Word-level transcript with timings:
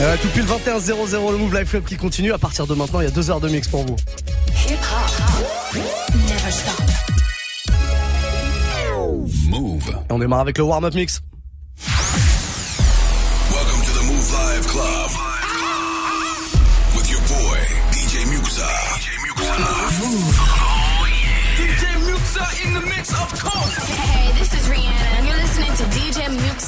Euh, 0.00 0.16
tout 0.22 0.28
pile 0.28 0.44
21-0-0 0.44 1.32
le 1.32 1.36
Move 1.36 1.58
Life 1.58 1.70
Club 1.70 1.84
qui 1.84 1.96
continue. 1.96 2.32
À 2.32 2.38
partir 2.38 2.66
de 2.66 2.74
maintenant, 2.74 3.00
il 3.00 3.04
y 3.04 3.06
a 3.06 3.10
deux 3.10 3.30
heures 3.30 3.40
de 3.40 3.48
mix 3.48 3.68
pour 3.68 3.84
vous. 3.84 3.96
Move. 9.48 9.90
Et 10.08 10.12
on 10.12 10.18
démarre 10.18 10.40
avec 10.40 10.56
le 10.56 10.64
warm-up 10.64 10.94
mix. 10.94 11.20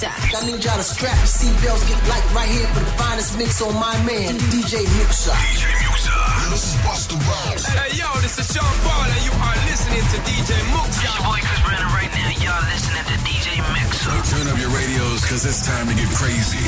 Muxa. 0.03 0.43
I 0.43 0.47
need 0.47 0.65
y'all 0.65 0.77
to 0.77 0.83
strap 0.83 1.17
your 1.17 1.31
seatbelts, 1.31 1.87
get 1.89 1.99
light 2.09 2.27
right 2.35 2.49
here 2.49 2.67
for 2.75 2.81
the 2.81 2.93
finest 2.99 3.39
mix 3.39 3.63
on 3.63 3.75
my 3.75 3.95
man, 4.05 4.35
DJ 4.51 4.83
Muxa. 4.99 5.31
DJ 5.31 5.71
Muxa. 5.87 6.51
This 6.51 6.75
is 6.75 6.77
Busta 6.83 7.17
Rhymes. 7.17 7.67
Hey, 7.67 7.97
yo, 7.99 8.09
this 8.21 8.39
is 8.39 8.47
Sean 8.51 8.77
Paul, 8.83 9.07
and 9.07 9.23
you 9.23 9.33
are 9.33 9.59
listening 9.71 10.03
to 10.03 10.19
DJ 10.27 10.59
Muxa. 10.75 11.07
Your 11.07 11.19
boy 11.23 11.39
Chris 11.41 11.63
Brennan 11.63 11.91
right 11.95 12.11
now. 12.11 12.31
Y'all 12.43 12.65
listening 12.67 13.07
to 13.07 13.17
DJ 13.23 13.63
Mixer. 13.73 14.15
Turn 14.35 14.47
up 14.51 14.59
your 14.59 14.71
radios, 14.75 15.25
cause 15.25 15.47
it's 15.47 15.63
time 15.67 15.87
to 15.89 15.95
get 15.95 16.11
crazy. 16.11 16.63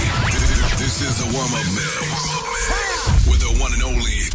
This 0.79 1.02
is 1.02 1.19
the 1.19 1.29
warm-up 1.35 1.66
mix. 1.74 3.27
With 3.27 3.41
the 3.41 3.52
one 3.60 3.73
and 3.74 3.82
only 3.82 4.30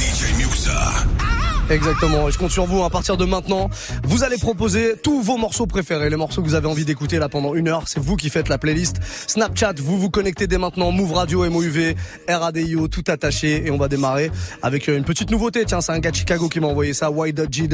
DJ 0.00 0.32
Muxa. 0.40 1.38
Exactement, 1.70 2.30
je 2.30 2.38
compte 2.38 2.50
sur 2.50 2.64
vous 2.64 2.82
à 2.82 2.88
partir 2.88 3.18
de 3.18 3.26
maintenant. 3.26 3.68
Vous 4.08 4.24
allez 4.24 4.38
proposer 4.38 4.94
tous 5.02 5.20
vos 5.20 5.36
morceaux 5.36 5.66
préférés, 5.66 6.08
les 6.08 6.16
morceaux 6.16 6.40
que 6.40 6.46
vous 6.48 6.54
avez 6.54 6.66
envie 6.66 6.86
d'écouter 6.86 7.18
là 7.18 7.28
pendant 7.28 7.54
une 7.54 7.68
heure. 7.68 7.82
C'est 7.86 8.00
vous 8.00 8.16
qui 8.16 8.30
faites 8.30 8.48
la 8.48 8.56
playlist. 8.56 8.96
Snapchat, 9.26 9.74
vous 9.76 9.98
vous 9.98 10.08
connectez 10.08 10.46
dès 10.46 10.56
maintenant. 10.56 10.90
Move 10.92 11.12
Radio, 11.12 11.48
MOUV, 11.48 11.94
RADIO, 12.26 12.88
tout 12.88 13.04
attaché. 13.08 13.66
Et 13.66 13.70
on 13.70 13.76
va 13.76 13.88
démarrer 13.88 14.30
avec 14.62 14.88
euh, 14.88 14.96
une 14.96 15.04
petite 15.04 15.30
nouveauté. 15.30 15.66
Tiens, 15.66 15.82
c'est 15.82 15.92
un 15.92 15.98
gars 15.98 16.10
de 16.10 16.16
Chicago 16.16 16.48
qui 16.48 16.58
m'a 16.58 16.68
envoyé 16.68 16.94
ça. 16.94 17.10
Y.G. 17.10 17.68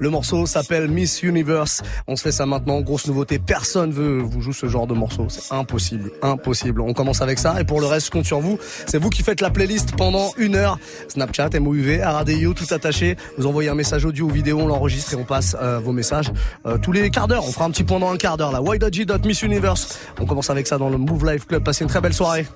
Le 0.00 0.10
morceau 0.10 0.44
s'appelle 0.46 0.88
Miss 0.88 1.22
Universe. 1.22 1.82
On 2.08 2.16
se 2.16 2.22
fait 2.22 2.32
ça 2.32 2.46
maintenant. 2.46 2.80
Grosse 2.80 3.06
nouveauté. 3.06 3.38
Personne 3.38 3.92
veut 3.92 4.18
vous 4.18 4.40
jouer 4.40 4.54
ce 4.54 4.66
genre 4.66 4.88
de 4.88 4.94
morceau. 4.94 5.28
C'est 5.28 5.54
impossible. 5.54 6.10
Impossible. 6.20 6.80
On 6.80 6.94
commence 6.94 7.22
avec 7.22 7.38
ça. 7.38 7.60
Et 7.60 7.64
pour 7.64 7.80
le 7.80 7.86
reste, 7.86 8.10
compte 8.10 8.26
sur 8.26 8.40
vous. 8.40 8.58
C'est 8.88 8.98
vous 8.98 9.10
qui 9.10 9.22
faites 9.22 9.40
la 9.40 9.50
playlist 9.50 9.94
pendant 9.94 10.32
une 10.36 10.56
heure. 10.56 10.80
Snapchat, 11.06 11.50
MOUV, 11.60 12.02
RADIO, 12.02 12.54
tout 12.54 12.74
attaché. 12.74 13.16
Vous 13.38 13.46
envoyez 13.46 13.68
un 13.68 13.76
message 13.76 14.04
audio 14.04 14.26
ou 14.26 14.30
vidéo, 14.30 14.58
on 14.58 14.66
l'enregistre 14.66 15.12
et 15.12 15.16
on 15.16 15.24
passe 15.24 15.54
euh, 15.62 15.75
vos 15.80 15.92
messages 15.92 16.32
euh, 16.66 16.78
tous 16.78 16.92
les 16.92 17.10
quarts 17.10 17.28
d'heure. 17.28 17.44
On 17.46 17.52
fera 17.52 17.64
un 17.64 17.70
petit 17.70 17.84
point 17.84 17.98
dans 17.98 18.10
un 18.10 18.16
quart 18.16 18.36
d'heure 18.36 18.52
là. 18.52 18.60
Y.G. 18.60 19.06
Miss 19.24 19.42
Universe. 19.42 19.98
On 20.20 20.26
commence 20.26 20.50
avec 20.50 20.66
ça 20.66 20.78
dans 20.78 20.88
le 20.88 20.98
Move 20.98 21.30
Life 21.30 21.46
Club. 21.46 21.62
Passez 21.64 21.84
une 21.84 21.90
très 21.90 22.00
belle 22.00 22.14
soirée. 22.14 22.46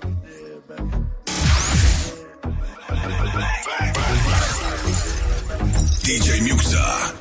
DJ 6.03 6.43
Muxa. 6.43 7.15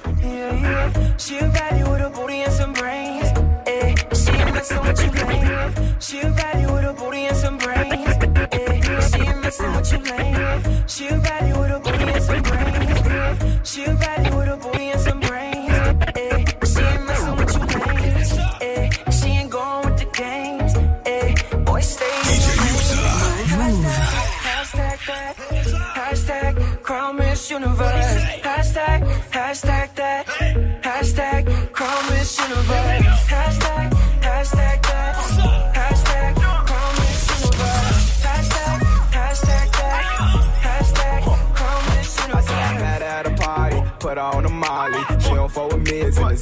She 1.17 1.37
got 1.39 1.77
you 1.77 1.85
with 1.91 2.01
a 2.01 2.09
booty 2.09 2.41
and 2.41 2.53
some 2.53 2.73
brains. 2.73 3.31
Eh, 3.67 3.93
she 4.15 4.31
ain't 4.31 4.53
messing 4.53 4.81
with 4.81 5.03
you 5.03 5.11
lame. 5.11 5.99
She 5.99 6.21
got 6.21 6.59
you 6.59 6.73
with 6.73 6.85
a 6.85 6.93
booty 6.93 7.25
and 7.25 7.37
some 7.37 7.57
brains. 7.57 8.15
Eh, 8.51 8.81
she 9.11 9.21
ain't 9.21 9.41
messing 9.41 9.71
with 9.73 9.91
you 9.91 9.99
lame. 9.99 10.87
She 10.87 11.07
got 11.07 11.09
you 11.09 11.18
with 11.18 11.18
a 11.18 11.18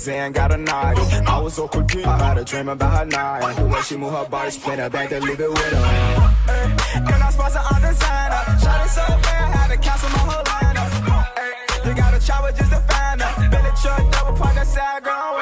and 0.09 0.34
got 0.34 0.51
a 0.51 0.57
naughty. 0.57 1.01
I 1.25 1.40
was 1.40 1.56
so 1.56 1.68
cool, 1.68 1.84
I 2.06 2.18
had 2.18 2.38
a 2.38 2.44
dream 2.44 2.69
about 2.69 2.97
her 2.97 3.06
night. 3.06 3.56
The 3.56 3.66
way 3.66 3.81
she 3.81 3.97
move 3.97 4.13
her 4.13 4.25
body, 4.25 4.51
spin 4.51 4.79
her 4.79 4.90
back 4.90 5.09
to 5.09 5.19
leave 5.19 5.40
it 5.40 5.50
with 5.50 5.59
her. 5.59 5.72
Girl, 7.07 7.23
I 7.23 7.29
sponsor 7.31 7.59
on 7.59 7.81
designer. 7.81 8.59
Shot 8.62 8.85
it 8.85 8.90
so 8.90 9.06
bad, 9.07 9.56
had 9.56 9.68
to 9.72 9.78
cancel 9.78 10.09
my 10.09 10.18
whole 10.19 10.44
lineup. 10.44 11.85
You 11.85 11.94
gotta 11.94 12.25
try 12.25 12.41
with 12.44 12.57
just 12.57 12.72
to 12.72 12.79
find 12.79 13.22
her. 13.22 13.50
Billy 13.50 13.72
truck, 13.81 14.12
double 14.12 14.38
park, 14.38 14.56
that 14.56 14.68
side, 14.68 15.03
girl, 15.03 15.37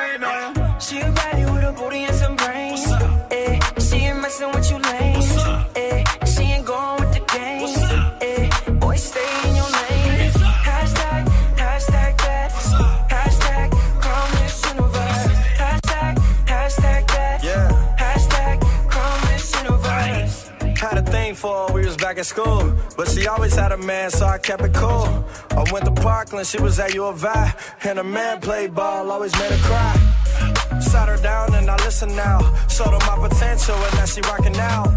school. 22.26 22.74
But 22.98 23.08
she 23.10 23.28
always 23.28 23.56
had 23.56 23.72
a 23.72 23.78
man, 23.78 24.10
so 24.10 24.26
I 24.26 24.38
kept 24.38 24.64
it 24.64 24.74
cool. 24.74 25.26
I 25.52 25.64
went 25.72 25.86
to 25.86 25.92
Parkland, 25.92 26.48
she 26.48 26.60
was 26.62 26.80
at 26.80 26.94
U 26.94 27.06
of 27.06 27.24
I. 27.24 27.54
And 27.84 28.00
a 28.00 28.04
man 28.04 28.42
played 28.42 28.74
ball, 28.74 29.12
always 29.12 29.34
made 29.40 29.52
her 29.52 29.64
cry. 29.70 30.16
Sat 30.82 31.08
her 31.08 31.18
down 31.18 31.54
and 31.54 31.70
I 31.70 31.76
listen 31.86 32.16
now. 32.16 32.40
Showed 32.68 32.94
her 32.98 33.04
my 33.10 33.28
potential 33.28 33.76
and 33.76 33.94
now 33.96 34.06
she 34.06 34.22
rockin' 34.22 34.56
out. 34.58 34.90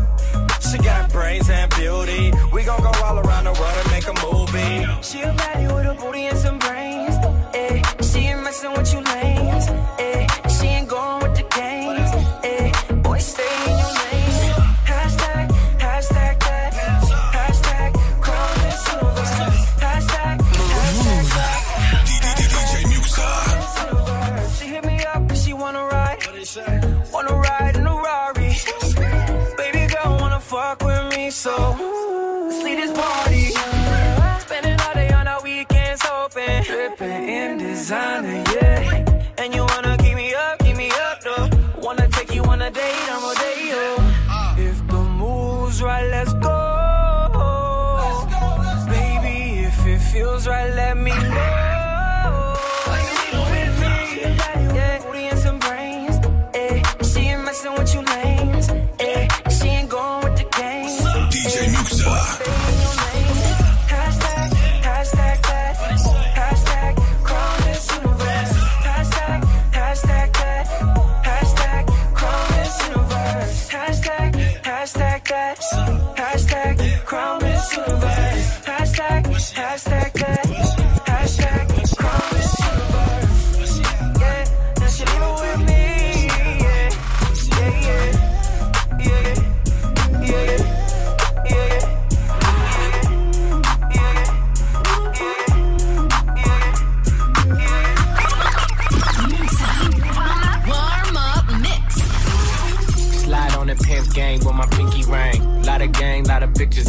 She 0.71 0.79
got 0.79 1.11
brains 1.13 1.49
and 1.51 1.71
beauty. 1.77 2.33
We 2.53 2.65
gon' 2.65 2.83
go 2.83 2.93
all 3.05 3.19
around 3.19 3.45
the 3.45 3.53
world 3.53 3.77
and 3.83 3.91
make 3.91 4.07
a 4.09 4.17
movie. 4.27 4.87
She 5.03 5.21
a 5.21 5.33
baddie 5.33 5.73
with 5.75 5.87
a 5.87 5.95
booty 5.95 6.27
and 6.27 6.39
some 6.39 6.59
brains. 6.59 7.15
Eh, 7.55 7.83
she 8.03 8.19
ain't 8.31 8.43
messing 8.43 8.73
with 8.73 8.93
you 8.93 9.01
lames. 9.01 9.67
Eh, 9.99 10.08
Wanna 26.39 27.35
ride 27.35 27.75
in 27.75 27.85
a 27.85 27.95
Rari. 27.97 28.55
Baby 29.57 29.93
girl 29.93 30.19
wanna 30.21 30.39
fuck 30.39 30.85
with 30.85 31.17
me, 31.17 31.31
so 31.33 31.51
let's 32.47 32.63
leave 32.63 32.79
this 32.79 32.97
party. 32.97 33.47
Spending 34.39 34.81
all 34.81 34.95
day 34.95 35.11
on 35.11 35.27
our 35.27 35.43
weekends 35.43 36.01
hoping. 36.05 36.63
Dripping 36.63 37.29
in 37.29 37.59
designer, 37.59 38.45
yeah. 38.55 39.05
And 39.37 39.53
you 39.53 39.67
wanna 39.67 39.97
keep 39.99 40.15
me 40.15 40.33
up, 40.33 40.61
keep 40.61 40.77
me 40.77 40.93
up, 40.93 41.21
though. 41.25 41.51
Wanna 41.83 42.07
take 42.07 42.33
you 42.33 42.45
on 42.45 42.63
a 42.63 42.71
date, 42.71 43.11
I'm 43.11 43.25
a 43.25 43.35
date, 43.35 43.65
yo. 43.73 43.97
If 44.63 44.87
the 44.87 45.03
mood's 45.19 45.83
right, 45.83 46.09
let's 46.09 46.35
go. 46.35 46.57
Baby, 48.87 49.65
if 49.65 49.85
it 49.85 49.99
feels 50.13 50.47
right, 50.47 50.73
let 50.73 50.97
me 50.97 51.11
know. 51.11 51.78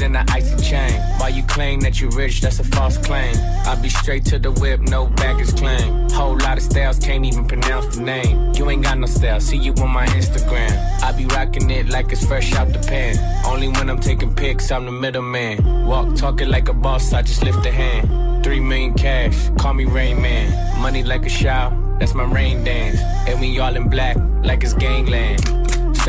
In 0.02 0.14
the 0.14 0.26
icy 0.32 0.56
chain. 0.64 1.02
While 1.18 1.30
you 1.30 1.44
claim 1.44 1.80
that 1.82 2.00
you 2.00 2.10
rich, 2.10 2.42
that's 2.42 2.60
a 2.60 2.64
false 2.64 2.98
claim. 2.98 3.36
I 3.66 3.76
be 3.76 3.90
straight 3.90 4.26
to 4.26 4.40
the 4.40 4.52
whip, 4.52 4.82
no 4.82 5.08
baggage 5.08 5.56
claim. 5.56 6.10
Whole 6.10 6.38
lot 6.38 6.58
of 6.58 6.64
styles, 6.64 7.00
can't 7.00 7.26
even 7.26 7.46
pronounce 7.46 7.96
the 7.96 8.04
name. 8.04 8.54
You 8.56 8.70
ain't 8.70 8.84
got 8.84 8.98
no 8.98 9.08
style, 9.08 9.40
see 9.40 9.58
you 9.58 9.74
on 9.74 9.90
my 9.92 10.06
Instagram. 10.08 10.72
I 11.02 11.12
be 11.12 11.26
rocking 11.26 11.70
it 11.70 11.90
like 11.90 12.12
it's 12.12 12.26
fresh 12.26 12.54
out 12.54 12.72
the 12.72 12.80
pan. 12.80 13.18
Only 13.46 13.68
when 13.70 13.90
I'm 13.90 14.00
taking 14.00 14.34
pics, 14.34 14.72
I'm 14.72 14.86
the 14.86 14.92
middleman. 14.92 15.86
Walk 15.86 16.16
talking 16.16 16.50
like 16.50 16.70
a 16.70 16.74
boss, 16.74 17.14
I 17.14 17.22
just 17.22 17.44
lift 17.44 17.66
a 17.66 17.72
hand. 17.72 18.44
Three 18.44 18.60
million 18.60 18.94
cash, 18.94 19.50
call 19.58 19.74
me 19.74 19.86
Rain 19.86 20.22
Man. 20.22 20.82
Money 20.82 21.04
like 21.04 21.26
a 21.26 21.30
shower, 21.30 21.76
that's 22.00 22.14
my 22.14 22.24
rain 22.24 22.64
dance. 22.64 23.00
And 23.28 23.40
we 23.40 23.60
all 23.60 23.76
in 23.76 23.90
black, 23.90 24.18
like 24.44 24.64
it's 24.64 24.74
gangland. 24.74 25.59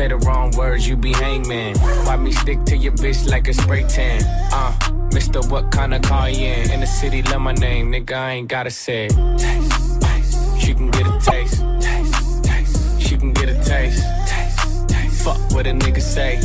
Say 0.01 0.07
the 0.07 0.17
wrong 0.17 0.49
words, 0.57 0.87
you 0.89 0.97
be 0.97 1.13
hangman. 1.13 1.77
Why 1.77 2.15
me 2.15 2.31
stick 2.31 2.63
to 2.63 2.75
your 2.75 2.91
bitch 2.93 3.29
like 3.29 3.47
a 3.47 3.53
spray 3.53 3.83
tan? 3.83 4.23
Uh, 4.51 4.73
Mister, 5.13 5.41
what 5.41 5.69
kind 5.69 5.93
of 5.93 6.01
car 6.01 6.27
you 6.27 6.47
in? 6.47 6.71
In 6.71 6.79
the 6.79 6.87
city, 6.87 7.21
love 7.21 7.41
my 7.41 7.51
name, 7.51 7.91
nigga, 7.91 8.13
I 8.13 8.31
ain't 8.31 8.47
gotta 8.47 8.71
say. 8.71 9.09
Taste, 9.09 10.01
taste. 10.01 10.59
She 10.59 10.73
can 10.73 10.89
get 10.89 11.05
a 11.05 11.19
taste. 11.19 11.61
taste, 11.79 12.43
taste. 12.43 12.99
She 12.99 13.15
can 13.15 13.31
get 13.31 13.49
a 13.49 13.53
taste. 13.63 14.03
taste, 14.25 14.89
taste. 14.89 15.23
Fuck 15.23 15.37
what 15.51 15.67
a 15.67 15.71
nigga 15.71 16.01
say. 16.01 16.39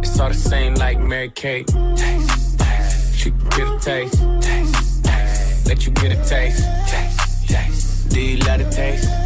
It's 0.00 0.18
all 0.18 0.30
the 0.30 0.34
same 0.34 0.74
like 0.74 0.98
Mary 0.98 1.30
Kate. 1.30 1.68
Taste, 1.68 2.58
taste. 2.58 3.14
She 3.14 3.30
can 3.30 3.48
get 3.50 3.68
a 3.68 3.78
taste. 3.78 4.18
taste, 4.40 5.04
taste. 5.04 5.68
Let 5.68 5.86
you 5.86 5.92
get 5.92 6.10
a 6.10 6.28
taste. 6.28 6.64
taste, 6.88 7.48
taste. 7.48 8.08
Do 8.08 8.20
you 8.20 8.38
love 8.38 8.58
the 8.58 8.68
taste? 8.70 9.21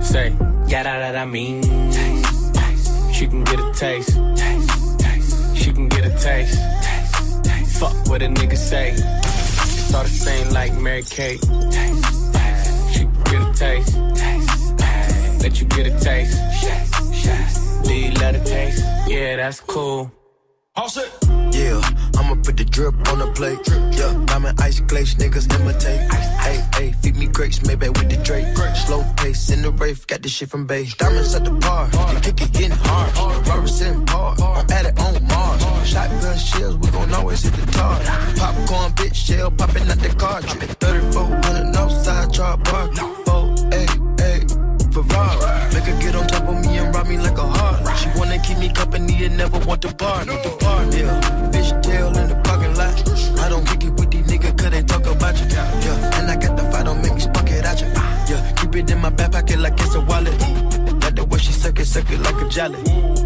Say, 0.00 0.36
yeah, 0.66 0.82
that, 0.84 0.98
that 0.98 1.16
I 1.16 1.24
mean. 1.24 1.62
Taste, 1.62 2.54
taste. 2.54 3.14
She 3.14 3.26
can 3.26 3.44
get 3.44 3.60
a 3.60 3.72
taste. 3.72 4.16
taste, 4.36 5.00
taste. 5.00 5.56
She 5.56 5.72
can 5.72 5.88
get 5.88 6.04
a 6.06 6.10
taste. 6.10 6.58
taste, 6.82 7.44
taste. 7.44 7.80
Fuck 7.80 8.08
what 8.08 8.22
a 8.22 8.26
nigga 8.26 8.56
say. 8.56 8.92
It's 8.92 9.94
all 9.94 10.02
the 10.02 10.08
same 10.08 10.50
like 10.50 10.74
Mary 10.74 11.02
Kate. 11.02 11.40
Taste, 11.40 12.32
taste. 12.32 12.92
She 12.92 13.04
can 13.04 13.22
get 13.24 13.42
a 13.42 13.52
taste. 13.54 13.94
taste, 14.14 14.78
taste. 14.78 15.42
Let 15.42 15.60
you 15.60 15.66
get 15.66 15.86
a 15.86 15.98
taste. 16.00 17.84
Do 17.84 17.94
you 17.94 18.12
let 18.12 18.34
it 18.34 18.44
taste? 18.44 18.84
Yeah, 19.08 19.36
that's 19.36 19.60
cool. 19.60 20.12
All 20.78 20.88
set. 20.88 21.10
Yeah, 21.50 21.80
I'ma 22.18 22.36
put 22.44 22.56
the 22.56 22.64
drip 22.64 22.94
on 23.10 23.18
the 23.18 23.26
plate. 23.34 23.58
Yeah, 23.98 24.14
diamond 24.26 24.60
ice 24.60 24.78
glaze, 24.78 25.16
niggas 25.16 25.52
imitate. 25.58 26.06
Hey, 26.12 26.64
hey, 26.76 26.92
feed 27.02 27.16
me 27.16 27.26
grapes, 27.26 27.66
maybe 27.66 27.88
with 27.88 28.08
the 28.08 28.16
Drake. 28.22 28.56
Slow 28.86 29.02
pace 29.16 29.50
in 29.50 29.62
the 29.62 29.72
rave, 29.72 30.06
got 30.06 30.22
this 30.22 30.30
shit 30.30 30.50
from 30.50 30.68
Bay. 30.68 30.86
Diamonds 30.96 31.34
at 31.34 31.44
the 31.44 31.50
bar, 31.50 31.88
the 31.88 32.20
kick 32.22 32.40
it 32.42 32.52
getting 32.52 32.70
hard. 32.70 33.10
Rubber 33.48 33.84
in 33.84 34.06
par, 34.06 34.36
on 34.40 34.70
at 34.70 34.86
it 34.86 35.00
on 35.00 35.26
Mars. 35.26 35.88
Shotgun 35.88 36.38
shells, 36.38 36.76
we 36.76 36.90
gon' 36.92 37.12
always 37.12 37.42
hit 37.42 37.54
the 37.54 37.66
tar. 37.72 37.98
Popcorn, 38.36 38.92
bitch, 38.92 39.16
shell 39.16 39.50
popping 39.50 39.90
out 39.90 39.98
the 39.98 40.10
cartridge. 40.10 40.70
3400 40.78 41.74
outside, 41.74 42.32
drop 42.32 42.62
bar. 42.62 42.86
Four, 43.26 43.52
eight, 43.72 43.90
eight. 44.22 44.68
Ferrari. 44.92 45.74
Make 45.74 45.84
her 45.84 46.00
get 46.00 46.14
on 46.14 46.26
top 46.28 46.48
of 46.48 46.64
me 46.64 46.78
and 46.78 46.94
rob 46.94 47.08
me 47.08 47.18
like 47.18 47.36
a 47.36 47.46
heart. 47.46 47.87
She 48.12 48.18
wanna 48.18 48.38
keep 48.38 48.58
me 48.58 48.72
company 48.72 49.24
and 49.24 49.36
never 49.36 49.58
want 49.60 49.82
to 49.82 49.94
bar. 49.94 50.24
No 50.24 50.34
the 50.42 50.56
bar, 50.60 50.84
yeah. 50.94 51.50
Fish 51.50 51.72
tail 51.82 52.08
in 52.16 52.28
the 52.28 52.40
parking 52.44 52.74
lot. 52.74 52.94
I 53.40 53.48
don't 53.48 53.66
kick 53.66 53.84
it 53.84 53.92
with 53.92 54.10
these 54.10 54.26
niggas 54.26 54.56
cause 54.56 54.70
they 54.70 54.82
talk 54.82 55.06
about 55.06 55.38
you. 55.38 55.46
Yeah, 55.46 56.18
and 56.18 56.30
I 56.30 56.36
got 56.36 56.56
the 56.56 56.62
fight, 56.70 56.84
don't 56.86 57.02
make 57.02 57.14
me 57.14 57.20
spark 57.20 57.50
it 57.50 57.64
at 57.64 57.80
you. 57.80 57.86
Yeah, 57.86 58.52
keep 58.52 58.74
it 58.76 58.90
in 58.90 58.98
my 58.98 59.10
back 59.10 59.32
pocket 59.32 59.58
like 59.58 59.74
it's 59.74 59.94
a 59.94 60.00
wallet. 60.00 60.38
Like 61.02 61.16
the 61.16 61.26
way 61.28 61.38
she 61.38 61.52
suck 61.52 61.78
it, 61.78 61.84
suck 61.86 62.10
it 62.10 62.20
like 62.20 62.40
a 62.40 62.48
jelly. 62.48 62.82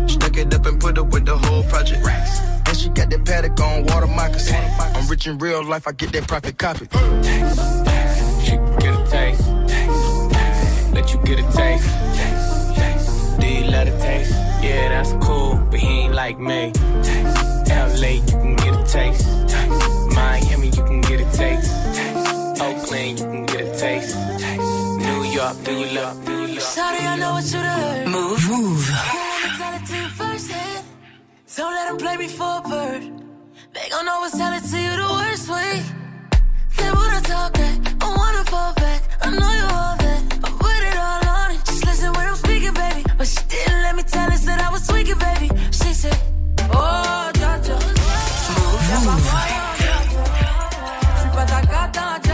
Stuck 0.08 0.36
it 0.36 0.52
up 0.52 0.66
and 0.66 0.80
put 0.80 0.98
it 0.98 1.06
with 1.06 1.26
the 1.26 1.36
whole 1.36 1.62
project. 1.64 2.04
And 2.04 2.76
she 2.76 2.88
got 2.88 3.10
that 3.10 3.24
paddock 3.24 3.60
on 3.60 3.84
water 3.84 4.06
moccasins. 4.06 4.56
I'm 4.80 5.06
rich 5.08 5.26
in 5.26 5.38
real 5.38 5.64
life, 5.64 5.86
I 5.86 5.92
get 5.92 6.12
that 6.12 6.26
profit 6.26 6.58
copy. 6.58 6.86
Taste, 6.86 7.84
taste. 7.84 8.44
She 8.44 8.56
get 8.82 8.94
a 8.98 9.10
taste. 9.10 9.44
taste. 9.68 10.92
Let 10.92 11.12
you 11.12 11.20
get 11.24 11.38
a 11.38 11.52
taste. 11.56 12.31
Yeah, 14.62 14.88
that's 14.90 15.12
cool, 15.26 15.56
but 15.70 15.80
he 15.80 15.88
ain't 16.02 16.14
like 16.14 16.38
me. 16.38 16.72
Taste, 17.02 17.68
LA, 17.68 18.12
you 18.28 18.36
can 18.42 18.56
get 18.56 18.74
a 18.74 18.84
taste. 18.84 19.26
taste. 19.48 20.14
Miami, 20.14 20.68
you 20.68 20.84
can 20.84 21.00
get 21.00 21.20
a 21.20 21.28
taste. 21.36 21.70
taste. 21.96 22.62
Oakland, 22.62 23.18
you 23.18 23.24
can 23.26 23.46
get 23.46 23.60
a 23.62 23.78
taste. 23.78 24.14
taste. 24.38 24.98
New 25.06 25.24
York, 25.24 25.56
do 25.64 25.72
you 25.72 25.86
love? 25.98 26.24
Do 26.24 26.32
you 26.32 26.54
love? 26.54 26.62
Sorry, 26.62 26.98
I 27.12 27.16
know 27.16 27.32
what 27.32 27.44
you 27.44 27.60
done. 27.60 28.08
Move, 28.08 28.48
move. 28.48 28.88
I 28.92 28.98
wanna 29.30 29.58
tell 29.58 29.74
it 29.74 29.86
to 29.88 29.96
you 30.02 30.08
firsthand. 30.20 30.84
Don't 31.56 31.74
let 31.74 31.88
them 31.88 31.96
play 31.98 32.16
me 32.16 32.28
for 32.28 32.52
a 32.58 32.68
bird. 32.68 33.02
They 33.74 33.88
gon' 33.90 34.08
always 34.08 34.32
tell 34.32 34.52
it 34.52 34.64
to 34.70 34.78
you 34.78 34.92
the 35.02 35.08
worst 35.18 35.48
way. 35.50 35.82
They 36.76 36.90
wanna 36.92 37.20
talk 37.22 37.52
back, 37.54 37.78
I 38.00 38.08
wanna 38.16 38.44
fall 38.44 38.72
back. 38.74 39.02
I 39.22 39.30
know 39.30 39.52
you 39.60 39.64
all 39.74 39.96
that. 39.96 40.01
She 45.70 45.94
said, 45.94 46.16
Oh, 46.72 47.30
dja. 47.34 47.52
Y'a 48.88 49.00
pas 51.80 52.31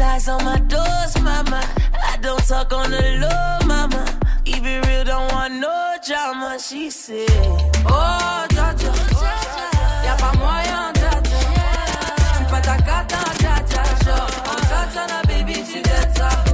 suicide's 0.00 0.28
on. 0.28 0.40
I 0.46 2.18
don't 2.22 2.46
talk 2.46 2.72
on 2.72 2.90
the 2.90 3.02
low, 3.20 3.66
mama. 3.66 4.04
It 4.46 4.62
real, 4.62 5.04
don't 5.04 5.30
want 5.32 5.54
no 5.54 5.96
drama. 6.06 6.58
She 6.58 6.90
said, 6.90 7.28
Oh, 7.86 8.46
dja, 8.50 8.74
y'a 10.04 10.16
pas 10.16 10.34
moyen, 10.38 10.92
dja. 10.94 11.10
J'suis 12.32 12.46
pas 12.50 12.60
ta 12.60 12.76
cata. 12.78 13.18
Genre, 14.04 14.26
en 14.50 14.60
katana, 14.68 15.22
baby, 15.28 15.62
tu 15.64 15.82
ça. 16.16 16.49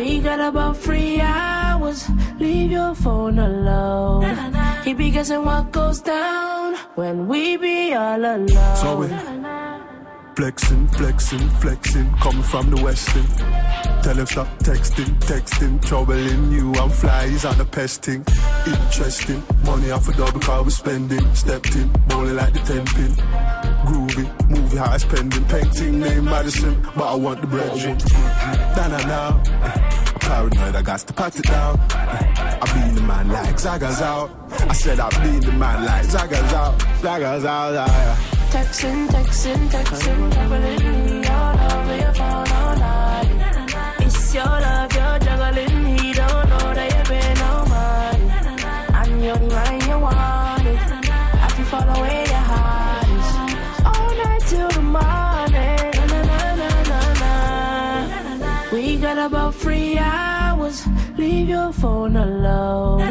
We 0.00 0.18
got 0.18 0.40
about 0.40 0.78
three 0.78 1.20
hours. 1.20 2.08
Leave 2.38 2.70
your 2.72 2.94
phone 2.94 3.38
alone. 3.38 4.34
He 4.82 4.94
be 4.94 5.10
guessing 5.10 5.44
what 5.44 5.72
goes 5.72 6.00
down 6.00 6.74
when 6.94 7.28
we 7.28 7.58
be 7.58 7.92
all 7.92 8.18
alone. 8.18 8.48
So 8.76 8.96
we 8.96 9.08
flexing, 10.36 10.88
flexing, 10.88 11.50
flexing, 11.60 12.10
coming 12.14 12.42
from 12.42 12.70
the 12.70 12.82
western. 12.82 13.26
Tell 14.02 14.16
him 14.16 14.24
stop 14.24 14.48
texting, 14.60 15.12
texting, 15.20 15.84
troubling 15.86 16.50
you. 16.50 16.72
I'm 16.76 16.88
flies 16.88 17.44
on 17.44 17.58
the 17.58 17.66
pesting. 17.66 18.24
Interesting, 18.66 19.42
money 19.66 19.90
off 19.90 20.08
a 20.08 20.12
double 20.14 20.40
car 20.40 20.62
we 20.62 20.70
spending. 20.70 21.34
Stepped 21.34 21.76
in, 21.76 21.90
bowling 22.08 22.36
like 22.36 22.54
the 22.54 22.60
ten 22.60 22.86
pin. 22.86 23.12
Groovy, 23.84 24.48
movie 24.48 24.78
high 24.78 24.96
spending. 24.96 25.44
Painting 25.44 26.00
name 26.00 26.24
Madison, 26.24 26.80
but 26.96 27.04
I 27.04 27.14
want 27.16 27.42
the 27.42 27.46
bread. 27.48 27.76
Nah, 28.76 28.88
nah, 28.88 29.06
nah. 29.06 29.89
Paranoid, 30.30 30.76
I 30.76 30.82
got 30.82 31.00
to 31.00 31.12
pat 31.12 31.36
it 31.40 31.42
down. 31.42 31.80
I 31.90 32.66
be 32.72 32.94
the 32.94 33.02
man 33.02 33.28
like 33.30 33.58
Zaga's 33.58 34.00
out. 34.00 34.30
I 34.70 34.72
said 34.72 35.00
I 35.00 35.08
be 35.24 35.28
in 35.28 35.40
the 35.40 35.50
man 35.50 35.84
like 35.84 36.04
Zaga's 36.04 36.52
out. 36.52 36.80
Zaga's 37.02 37.44
out, 37.44 37.72
yeah. 37.74 38.16
Texting, 38.54 39.08
texting, 39.08 39.68
texting, 39.74 40.32
juggling 40.32 40.82
me 40.86 41.26
all 41.26 41.58
over 41.72 41.96
your 41.96 42.14
phone 42.14 42.48
all 42.60 42.76
night. 42.76 43.28
It's 43.98 44.32
your 44.32 44.44
love, 44.44 44.92
you're 44.94 45.18
juggling. 45.18 45.98
He 45.98 46.12
don't 46.12 46.48
know 46.48 46.74
that 46.78 46.88
you've 46.94 47.08
been 47.08 47.38
on 47.50 47.68
mine. 47.74 48.24
I'm 49.00 49.20
the 49.20 49.30
only 49.30 49.48
man 49.48 49.80
you 49.88 49.98
wanted. 49.98 50.78
I 51.44 51.48
can 51.56 51.64
follow 51.64 52.00
where 52.02 52.26
your 52.34 52.44
heart. 52.52 53.08
All 53.84 54.10
night 54.22 54.42
till 54.46 54.68
the 54.68 54.82
morning. 54.82 55.80
We 58.72 58.96
got 58.96 59.18
about. 59.18 59.40
Leave 59.50 59.79
your 61.50 61.72
phone 61.72 62.16
alone. 62.16 63.02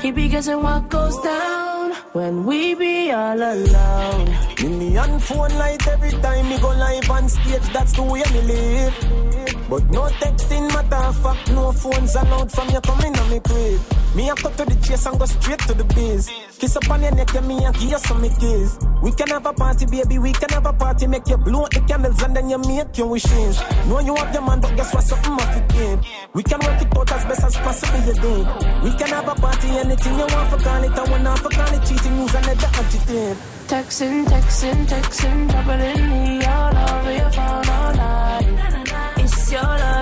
He 0.00 0.10
be 0.12 0.28
guessing 0.28 0.62
what 0.62 0.88
goes 0.88 1.18
down 1.22 1.92
when 2.12 2.44
we 2.44 2.74
be 2.74 3.10
all 3.10 3.42
alone. 3.54 4.26
Million 4.62 5.18
phone 5.18 5.54
light 5.58 5.86
every 5.88 6.12
time 6.22 6.48
me 6.48 6.56
go 6.58 6.68
live 6.68 7.10
on 7.10 7.28
stage, 7.28 7.66
that's 7.74 7.92
the 7.92 8.02
way 8.02 8.22
me 8.32 8.42
live. 8.42 9.49
But 9.70 9.88
no 9.90 10.02
texting 10.18 10.66
matter 10.74 11.12
fuck, 11.22 11.38
no 11.54 11.70
phones 11.70 12.16
allowed 12.16 12.50
from 12.50 12.70
you 12.70 12.80
coming 12.80 13.16
on 13.16 13.30
me 13.30 13.38
crib. 13.38 13.80
Me 14.16 14.28
a 14.28 14.34
cut 14.34 14.56
to 14.58 14.64
the 14.64 14.74
chase 14.82 15.06
and 15.06 15.16
go 15.16 15.24
straight 15.26 15.60
to 15.60 15.74
the 15.74 15.84
biz. 15.84 16.28
Kiss 16.58 16.74
up 16.74 16.90
on 16.90 17.02
your 17.02 17.14
neck 17.14 17.32
and 17.36 17.46
me 17.46 17.64
and 17.64 17.72
give 17.78 17.90
you 17.90 17.98
some 17.98 18.20
kiss. 18.20 18.78
We 19.00 19.12
can 19.12 19.28
have 19.28 19.46
a 19.46 19.52
party, 19.52 19.86
baby, 19.86 20.18
we 20.18 20.32
can 20.32 20.48
have 20.48 20.66
a 20.66 20.72
party. 20.72 21.06
Make 21.06 21.28
you 21.28 21.36
blow 21.36 21.68
the 21.70 21.78
candles 21.86 22.20
and 22.20 22.34
then 22.34 22.50
you 22.50 22.58
make 22.58 22.98
your 22.98 23.06
wishes. 23.06 23.60
Know 23.86 24.00
you 24.00 24.16
have 24.16 24.34
your 24.34 24.42
man, 24.42 24.60
but 24.60 24.74
guess 24.74 24.92
what? 24.92 25.04
Something 25.04 25.34
off 25.34 25.56
again. 25.56 26.02
We 26.34 26.42
can 26.42 26.58
work 26.66 26.82
it 26.82 26.96
out 26.98 27.12
as 27.12 27.24
best 27.26 27.44
as 27.44 27.56
possible, 27.58 28.00
you 28.10 28.14
do. 28.14 28.34
We 28.82 28.90
can 28.98 29.08
have 29.14 29.28
a 29.28 29.36
party, 29.38 29.68
anything 29.68 30.18
you 30.18 30.26
want 30.34 30.50
for 30.50 30.58
call 30.58 30.82
it. 30.82 30.98
I 30.98 31.10
want 31.10 31.22
not 31.22 31.38
for 31.38 31.48
call 31.48 31.72
it 31.72 31.86
cheating, 31.86 32.18
and 32.18 32.28
the 32.28 32.68
adjective. 32.74 33.38
Texting, 33.70 34.24
texting, 34.26 34.86
texting, 34.90 35.48
troubling 35.48 36.10
me 36.10 36.44
all 36.44 36.74
over 36.74 37.12
your 37.12 37.30
phone 37.30 37.68
all 37.70 37.94
night. 37.94 38.19
Your 39.60 39.68
love, 39.78 39.99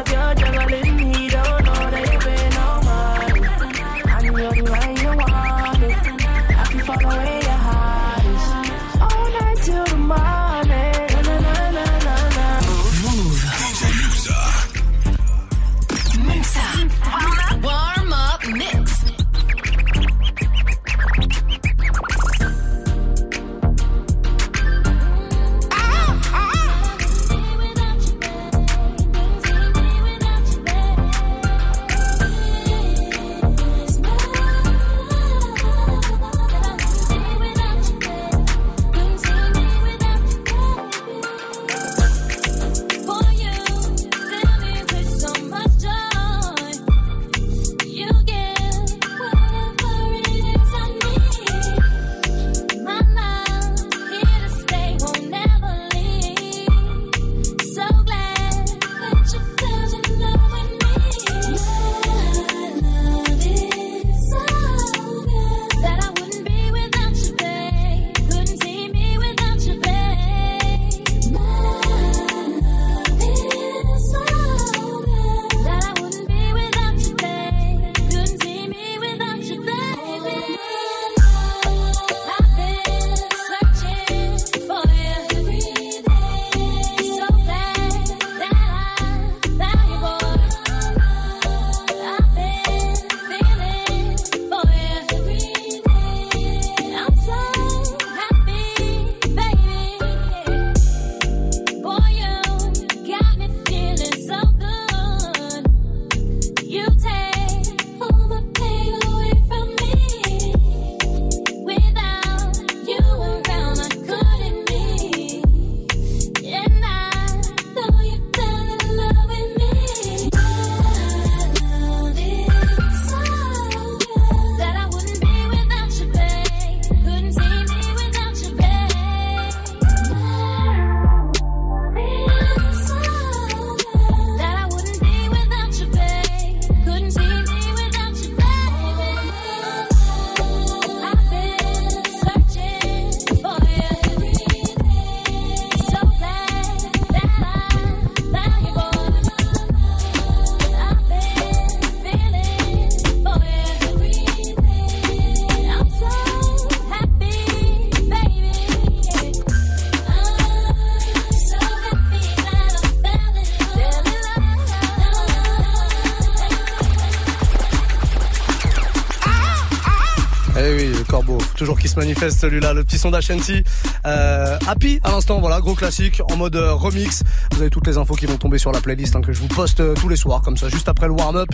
manifeste 171.98 172.38
celui-là, 172.40 172.72
le 172.74 172.84
petit 172.84 172.96
son 172.96 173.10
d'Ashanti. 173.10 173.64
Euh, 174.06 174.56
Happy 174.68 175.00
à 175.02 175.10
l'instant, 175.10 175.40
voilà, 175.40 175.60
gros 175.60 175.74
classique 175.74 176.22
en 176.30 176.36
mode 176.36 176.54
euh, 176.54 176.72
remix. 176.72 177.24
Vous 177.52 177.60
avez 177.60 177.70
toutes 177.70 177.86
les 177.88 177.98
infos 177.98 178.14
qui 178.14 178.26
vont 178.26 178.36
tomber 178.36 178.58
sur 178.58 178.70
la 178.70 178.80
playlist 178.80 179.16
hein, 179.16 179.20
que 179.20 179.32
je 179.32 179.40
vous 179.40 179.48
poste 179.48 179.80
euh, 179.80 179.94
tous 179.94 180.08
les 180.08 180.16
soirs, 180.16 180.40
comme 180.42 180.56
ça, 180.56 180.68
juste 180.68 180.88
après 180.88 181.08
le 181.08 181.14
warm-up. 181.14 181.48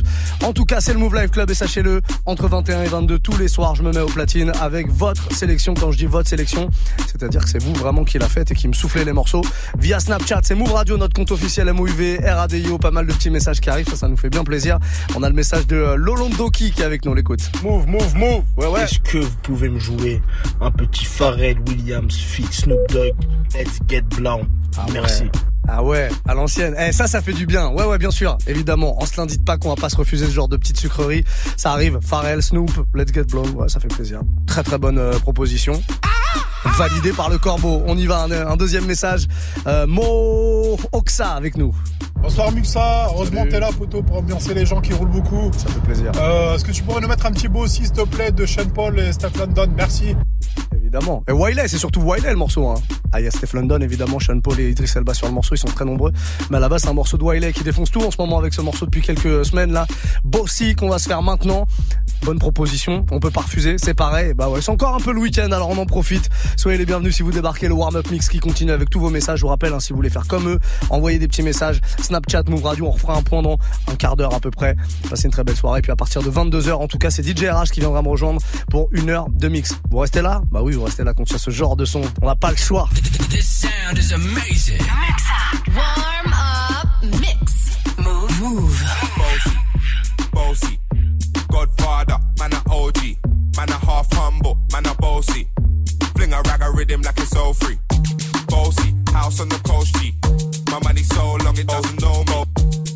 En 0.45 0.53
tout 0.53 0.67
cas, 0.67 0.79
c'est 0.81 0.93
le 0.93 0.99
Move 0.99 1.15
Live 1.15 1.31
Club 1.31 1.51
et 1.51 1.55
sachez-le, 1.55 2.03
entre 2.27 2.49
21 2.49 2.83
et 2.83 2.87
22 2.87 3.19
tous 3.19 3.39
les 3.39 3.49
soirs, 3.49 3.75
je 3.75 3.83
me 3.83 3.91
mets 3.91 4.01
au 4.01 4.09
platine 4.09 4.53
avec 4.61 4.91
votre 4.91 5.33
sélection. 5.33 5.73
Quand 5.73 5.91
je 5.91 5.97
dis 5.97 6.05
votre 6.05 6.29
sélection, 6.29 6.69
c'est-à-dire 7.07 7.43
que 7.43 7.49
c'est 7.49 7.63
vous 7.63 7.73
vraiment 7.73 8.05
qui 8.05 8.19
l'a 8.19 8.29
faite 8.29 8.51
et 8.51 8.55
qui 8.55 8.69
me 8.69 8.75
soufflez 8.75 9.07
les 9.07 9.15
morceaux 9.15 9.41
via 9.79 10.01
Snapchat. 10.01 10.41
C'est 10.43 10.55
Move 10.55 10.73
Radio, 10.73 10.99
notre 10.99 11.15
compte 11.15 11.31
officiel 11.31 11.73
MOUV, 11.73 12.19
RADIO, 12.23 12.77
pas 12.77 12.91
mal 12.91 13.07
de 13.07 13.13
petits 13.15 13.31
messages 13.31 13.59
qui 13.59 13.71
arrivent, 13.71 13.89
ça, 13.89 13.97
ça 13.97 14.07
nous 14.07 14.19
fait 14.19 14.29
bien 14.29 14.45
plaisir. 14.45 14.79
On 15.17 15.23
a 15.23 15.31
le 15.31 15.35
message 15.35 15.67
de 15.67 15.77
euh, 15.77 15.97
Lolondoki 15.97 16.73
qui 16.73 16.83
est 16.83 16.85
avec 16.85 17.07
nous, 17.07 17.15
l'écoute. 17.15 17.51
Move, 17.63 17.87
move, 17.87 18.15
move. 18.15 18.45
Ouais, 18.59 18.67
ouais. 18.67 18.83
Est-ce 18.83 19.01
que 19.01 19.19
vous 19.19 19.37
pouvez 19.43 19.71
me 19.71 19.79
jouer 19.79 20.21
un 20.61 20.71
petit 20.71 21.07
Pharrell 21.07 21.57
Williams 21.69 22.15
fit 22.15 22.47
Snoop 22.51 22.81
Dogg 22.91 23.15
Let's 23.55 23.79
Get 23.89 24.03
Blanc? 24.15 24.43
Merci. 24.93 25.23
Ouais. 25.23 25.31
Ah 25.77 25.83
ouais, 25.83 26.09
à 26.29 26.35
l'ancienne. 26.35 26.77
Eh, 26.79 26.93
ça, 26.93 27.09
ça 27.09 27.21
fait 27.21 27.33
du 27.33 27.47
bien. 27.47 27.69
Ouais, 27.71 27.85
ouais, 27.85 27.99
bien 27.99 28.13
sûr. 28.13 28.39
Évidemment, 28.47 28.97
on 29.01 29.07
se 29.07 29.17
l'indique 29.17 29.45
pas 29.45 29.57
qu'on 29.57 29.71
va 29.71 29.75
pas 29.75 29.89
se 29.89 29.97
refuser 29.97 30.27
ce 30.27 30.31
genre 30.31 30.47
de 30.47 30.57
petites 30.57 30.79
sucreries. 30.79 31.25
Ça 31.57 31.73
arrive. 31.73 31.99
Pharrell, 32.01 32.43
Snoop, 32.45 32.71
Let's 32.95 33.13
Get 33.13 33.25
Blown. 33.25 33.51
Ouais, 33.57 33.69
ça 33.69 33.81
fait 33.81 33.89
plaisir. 33.89 34.21
Très 34.47 34.63
très 34.63 34.79
bonne 34.79 34.99
euh, 34.99 35.19
proposition. 35.19 35.83
Validé 36.79 37.11
par 37.13 37.29
le 37.29 37.39
corbeau. 37.39 37.83
On 37.89 37.99
y 37.99 38.07
va. 38.07 38.23
Un, 38.23 38.31
un 38.31 38.57
deuxième 38.57 38.85
message. 38.87 39.27
Euh, 39.67 39.85
Mo 39.89 40.79
Oxa 40.93 41.31
avec 41.33 41.57
nous. 41.57 41.75
Bonsoir 42.23 42.53
Muxa, 42.53 43.09
heureusement 43.11 43.45
t'es 43.51 43.61
là 43.61 43.69
poteau 43.77 44.03
pour 44.03 44.17
ambiancer 44.19 44.55
les 44.55 44.65
gens 44.65 44.81
qui 44.81 44.95
roulent 44.95 45.11
beaucoup. 45.11 45.51
Ça 45.59 45.67
fait 45.69 45.81
plaisir. 45.81 46.13
Euh, 46.17 46.55
Est-ce 46.55 46.65
que 46.65 46.71
tu 46.71 46.83
pourrais 46.85 47.01
nous 47.03 47.09
mettre 47.09 47.27
un 47.27 47.33
petit 47.33 47.49
beau 47.49 47.65
aussi 47.65 47.83
s'il 47.83 47.93
te 47.93 48.01
plaît 48.03 48.31
de 48.31 48.47
Sean 48.47 48.65
Paul 48.73 48.99
et 48.99 49.13
Steph 49.13 49.33
London? 49.39 49.67
Merci. 49.77 50.17
Et 51.29 51.33
Wiley, 51.33 51.67
c'est 51.67 51.79
surtout 51.79 52.01
Wiley 52.01 52.31
le 52.31 52.37
morceau. 52.37 52.73
Ah, 53.11 53.21
il 53.21 53.25
y 53.25 53.27
a 53.27 53.31
Steph 53.31 53.49
London, 53.55 53.81
évidemment, 53.81 54.21
Sean 54.21 54.41
Paul 54.41 54.59
et 54.61 54.71
Idris 54.71 54.91
Elba 54.95 55.13
sur 55.15 55.27
le 55.27 55.33
morceau, 55.33 55.55
ils 55.55 55.59
sont 55.59 55.69
très 55.69 55.85
nombreux. 55.85 56.13
Mais 56.51 56.57
à 56.57 56.61
la 56.61 56.69
base, 56.69 56.83
c'est 56.83 56.89
un 56.89 56.95
morceau 56.95 57.17
de 57.17 57.25
Wiley 57.25 57.53
qui 57.53 57.65
défonce 57.65 57.91
tout 57.91 58.01
en 58.01 58.11
ce 58.11 58.17
moment 58.19 58.39
avec 58.39 58.55
ce 58.55 58.61
morceau 58.61 58.87
depuis 58.87 59.03
quelques 59.03 59.45
semaines 59.45 59.73
là. 59.73 59.87
Bossy 60.25 60.75
qu'on 60.75 60.89
va 60.89 60.99
se 60.99 61.09
faire 61.09 61.23
maintenant. 61.23 61.67
Bonne 62.23 62.39
proposition, 62.39 63.05
on 63.11 63.21
peut 63.21 63.31
pas 63.31 63.43
refuser, 63.43 63.77
c'est 63.79 63.95
pareil. 63.95 64.35
Bah 64.35 64.49
ouais, 64.49 64.61
c'est 64.63 64.71
encore 64.71 64.95
un 64.95 65.01
peu 65.01 65.13
le 65.13 65.21
week-end, 65.21 65.51
alors 65.53 65.69
on 65.69 65.79
en 65.79 65.87
profite. 65.87 66.29
Soyez 66.57 66.79
les 66.79 66.87
bienvenus 66.87 67.17
si 67.17 67.23
vous 67.23 67.33
débarquez 67.33 67.69
le 67.69 67.75
warm-up 67.75 68.11
mix 68.11 68.29
qui 68.29 68.39
continue 68.39 68.73
avec 68.73 68.89
tous 68.89 69.01
vos 69.01 69.11
messages. 69.11 69.41
Je 69.41 69.43
vous 69.43 69.49
rappelle, 69.49 69.73
hein, 69.73 69.81
si 69.81 69.93
vous 69.93 69.97
voulez 69.97 70.11
faire 70.11 70.27
comme 70.27 70.49
eux, 70.49 70.59
envoyez 70.91 71.19
des 71.19 71.29
petits 71.29 71.43
messages. 71.43 71.81
Snapchat, 72.01 72.45
Move 72.49 72.65
Radio, 72.65 72.87
on 72.87 72.91
refera 72.91 73.17
un 73.17 73.23
point 73.23 73.43
dans 73.43 73.59
un 73.91 73.97
quart 73.97 74.17
d'heure 74.17 74.35
à 74.35 74.41
peu 74.41 74.51
près. 74.51 74.77
Passez 75.11 75.25
une 75.25 75.33
très 75.33 75.45
belle 75.45 75.57
soirée. 75.57 75.83
Puis 75.83 75.93
à 75.93 75.97
partir 75.97 76.23
de 76.23 76.31
22h, 76.31 76.73
en 76.73 76.89
tout 76.89 76.99
cas, 76.99 77.11
c'est 77.11 77.23
DJ 77.23 77.45
RH 77.45 77.71
qui 77.73 77.81
viendra 77.81 78.01
me 78.03 78.09
rejoindre 78.09 78.41
pour 78.71 78.89
une 78.93 79.11
heure 79.11 79.27
de 79.29 79.49
mix. 79.49 79.75
Vous 79.91 79.99
restez 79.99 80.23
là? 80.23 80.41
Bah 80.51 80.61
oui, 80.63 80.73
vous 80.73 80.84
restez 80.85 81.05
là 81.05 81.13
a 81.13 81.39
ce 81.39 81.51
genre 81.51 81.77
de 81.77 81.85
son. 81.85 82.03
On 82.23 82.27
n'a 82.27 82.37
pas 82.37 82.51
le 82.51 82.57
choix. 82.57 82.89
This 83.31 83.47
sound 83.47 83.99
is 83.99 84.13
amazing. 84.13 84.81
Warm 85.75 86.33
up 86.33 87.21
mix. 87.21 87.79
Move, 87.99 88.41
move. 88.41 88.83
Bossy, 89.17 89.57
bossy. 90.33 90.79
Godfather, 91.49 92.19
man 92.39 92.53
a 92.53 92.63
OG. 92.71 93.17
Man 93.57 93.69
a 93.69 93.87
half 93.87 94.13
humble, 94.13 94.59
man 94.73 94.87
a 94.87 94.95
bossy. 94.95 95.49
Fling 96.17 96.33
a 96.33 96.43
rag 96.43 96.63
a 96.63 96.71
rhythm 96.73 97.03
like 97.03 97.19
it's 97.19 97.37
all 97.37 97.55
free. 97.55 97.79
Bossy, 98.49 98.95
house 99.13 99.41
on 99.41 99.49
the 99.49 99.61
coast 99.67 99.95
G. 99.97 100.15
My 100.71 100.81
money 100.83 101.03
so 101.03 101.37
long 101.45 101.57
it 101.57 101.67
doesn't 101.67 102.01
know 102.01 102.25
me. 102.25 102.45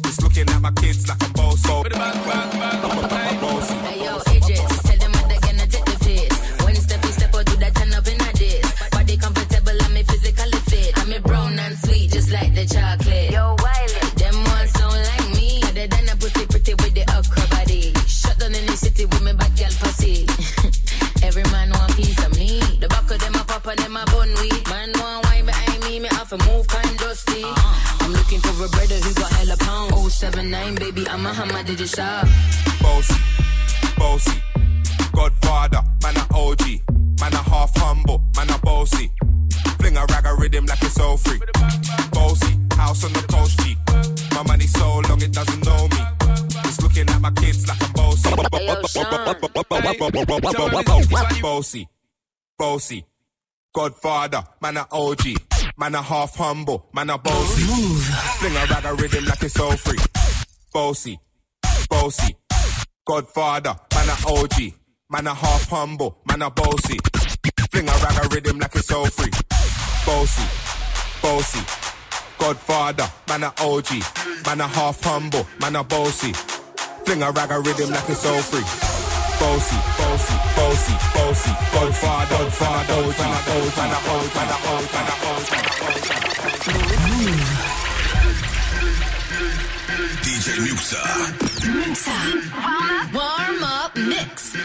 It's 0.05 0.21
looking 0.21 0.49
at 0.49 0.61
my 0.61 0.73
kids 0.73 1.09
like 1.09 1.23
I'm 1.23 1.33
bossy. 1.33 1.69
Bossy. 3.41 3.75
Hey 3.75 4.05
yo, 4.05 4.19
Idris, 4.19 4.28
chocolate. 12.69 13.31
Yo, 13.31 13.57
Wiley, 13.63 14.01
them 14.17 14.37
ones 14.53 14.73
don't 14.73 15.03
like 15.11 15.29
me. 15.35 15.61
Other 15.65 15.87
than 15.87 16.09
a 16.09 16.17
pussy 16.17 16.47
pretty 16.47 16.75
with 16.75 16.95
the 16.95 17.05
okra 17.17 17.45
body. 17.51 17.93
Shut 18.07 18.39
down 18.39 18.55
in 18.55 18.67
the 18.67 18.77
city 18.77 19.05
with 19.07 19.23
me 19.23 19.33
bad 19.33 19.57
girl 19.57 19.75
pussy. 19.81 20.27
Every 21.27 21.45
man 21.55 21.71
want 21.71 21.97
piece 21.97 22.19
of 22.25 22.37
me. 22.37 22.61
The 22.81 22.89
back 22.89 23.11
of 23.11 23.19
them 23.21 23.35
a 23.35 23.45
pop 23.45 23.67
and 23.67 23.79
them 23.79 23.97
a 23.97 24.05
bun 24.07 24.29
weed. 24.41 24.63
Man 24.69 24.93
want 25.01 25.25
wine 25.27 25.47
behind 25.47 25.83
me, 25.85 26.01
me 26.01 26.09
have 26.13 26.29
to 26.29 26.39
move 26.47 26.67
kind 26.69 26.97
dusty. 26.99 27.43
Uh-huh. 27.45 28.05
I'm 28.05 28.13
looking 28.13 28.41
for 28.41 28.55
a 28.65 28.69
brother 28.69 28.99
who 29.01 29.15
got 29.15 29.33
hella 29.33 29.57
pound. 29.57 29.95
079, 30.11 30.75
baby, 30.77 31.09
I'm 31.09 31.25
a 31.27 31.33
hammer, 31.33 31.63
did 31.63 31.81
you 31.81 31.87
shop? 31.87 32.27
Boasty, 32.83 33.19
boasty. 33.97 34.37
Godfather, 35.13 35.83
man 36.03 36.17
a 36.17 36.25
OG. 36.35 36.63
Man 37.21 37.33
a 37.33 37.43
half 37.43 37.77
humble, 37.77 38.23
man 38.37 38.51
a 38.51 38.59
boasty. 38.65 39.11
Fling 39.89 39.97
a 39.97 40.05
rag 40.05 40.27
a 40.27 40.35
rhythm 40.35 40.67
like 40.67 40.83
it's 40.83 41.01
all 41.01 41.17
free. 41.17 41.39
Boasty, 42.13 42.73
house 42.75 43.05
on 43.05 43.13
the 43.15 43.23
coast 43.33 43.59
G. 43.61 43.75
My 44.35 44.43
money 44.43 44.67
so 44.67 45.01
long 45.09 45.23
it 45.23 45.33
doesn't 45.33 45.65
know 45.65 45.89
me. 45.89 45.97
It's 46.67 46.79
looking 46.83 47.09
at 47.09 47.19
my 47.23 47.31
kids 47.31 47.67
like 47.67 47.83
I'm 47.83 47.95
boasty. 47.95 48.29
Boasty, 51.41 51.87
boasty. 52.61 53.03
Godfather, 53.75 54.45
man 54.61 54.77
a 54.77 54.87
OG. 54.93 55.23
Man 55.79 55.95
a 55.95 56.03
half 56.03 56.37
humble, 56.37 56.91
man 56.93 57.09
a 57.09 57.19
boasty. 57.19 57.65
Fling 58.41 58.57
a 58.57 58.67
rag 58.67 58.85
a 58.85 58.93
rhythm 58.95 59.25
like 59.25 59.43
it's 59.43 59.59
all 59.59 59.75
free. 59.75 59.97
Boasty, 60.75 61.17
boasty. 61.89 62.35
Godfather, 63.07 63.75
man 63.95 64.11
a 64.11 64.17
OG. 64.29 64.75
Man 65.09 65.27
a 65.27 65.33
half 65.33 65.67
humble, 65.71 66.19
man 66.27 66.43
a 66.43 66.51
boasty. 66.51 67.01
Fling 67.71 67.89
a 67.89 67.93
rag 67.93 68.19
a 68.23 68.29
rhythm 68.29 68.59
like 68.59 68.75
it's 68.75 68.93
all 68.93 69.07
free. 69.07 69.31
Boasty, 70.09 70.47
boasty. 71.21 71.61
Godfather, 72.39 73.09
man 73.29 73.43
a 73.43 73.53
OG. 73.61 73.91
Man 74.47 74.61
a 74.63 74.67
half 74.67 75.05
humble, 75.05 75.47
man 75.61 75.77
a 75.77 75.85
boasty. 75.85 76.35
Fling 77.05 77.23
a 77.23 77.31
rag 77.31 77.51
a 77.51 77.61
rhythm 77.61 77.91
like 77.91 78.09
it's 78.09 78.25
all 78.25 78.41
free. 78.41 78.65
Boasty, 79.37 79.77
boasty, 80.01 80.37
boasty, 80.57 80.95
boasty. 81.13 81.53
Godfather, 81.75 82.39
Godfather, 82.39 82.95
OG, 82.95 83.19
man 83.19 83.33
a 83.37 83.41
OG, 83.53 83.77
man 83.77 83.93
a 83.93 84.01
OG, 84.09 84.33
man 84.35 84.49
a 84.49 84.57
OG, 84.73 84.85
man 84.97 85.05
a 85.05 85.17
OG, 85.29 85.53
man 85.53 85.61
a 85.61 86.47
OG. 86.49 86.79
DJ 90.25 90.47
Muxxa. 90.65 91.03
Muxxa. 91.77 92.17
Warm 93.13 93.63
up 93.63 93.93
mix. 93.95 94.57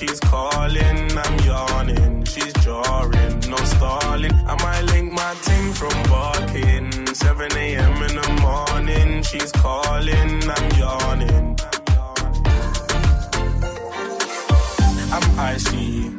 She's 0.00 0.20
calling, 0.20 1.18
I'm 1.24 1.38
yawning, 1.40 2.24
she's 2.24 2.52
jarring, 2.64 3.40
no 3.52 3.56
stalling. 3.56 4.32
I 4.52 4.54
might 4.64 4.84
link 4.92 5.12
my 5.12 5.34
team 5.46 5.72
from 5.72 5.96
barking. 6.08 7.14
7 7.14 7.52
a.m. 7.64 8.02
in 8.08 8.14
the 8.20 8.28
morning, 8.46 9.22
she's 9.22 9.52
calling, 9.52 10.32
I'm 10.56 10.66
yawning. 10.80 11.56
I'm 15.16 15.38
icy. 15.38 16.10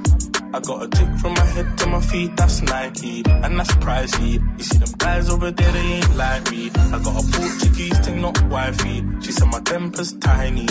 I 0.54 0.60
got 0.60 0.84
a 0.84 0.88
tick 0.89 1.12
from 1.22 1.34
my 1.34 1.46
head 1.46 1.78
to 1.80 1.88
my 1.88 2.02
feet, 2.02 2.36
that's 2.36 2.62
Nike, 2.62 3.24
and 3.26 3.58
that's 3.58 3.72
pricey. 3.86 4.34
You 4.58 4.63
see 4.63 4.78
them 4.78 4.94
guys 4.98 5.30
over 5.30 5.50
there, 5.50 5.72
they 5.72 5.80
ain't 5.80 6.15
like 6.17 6.52
me. 6.52 6.70
I 6.76 7.00
got 7.00 7.15
a 7.24 7.26
Portuguese 7.32 8.00
thing, 8.00 8.22
not 8.22 8.39
wifey. 8.44 9.04
She 9.22 9.32
said 9.32 9.48
my 9.48 9.62
temper's 9.62 10.13
tiny. 10.13 10.67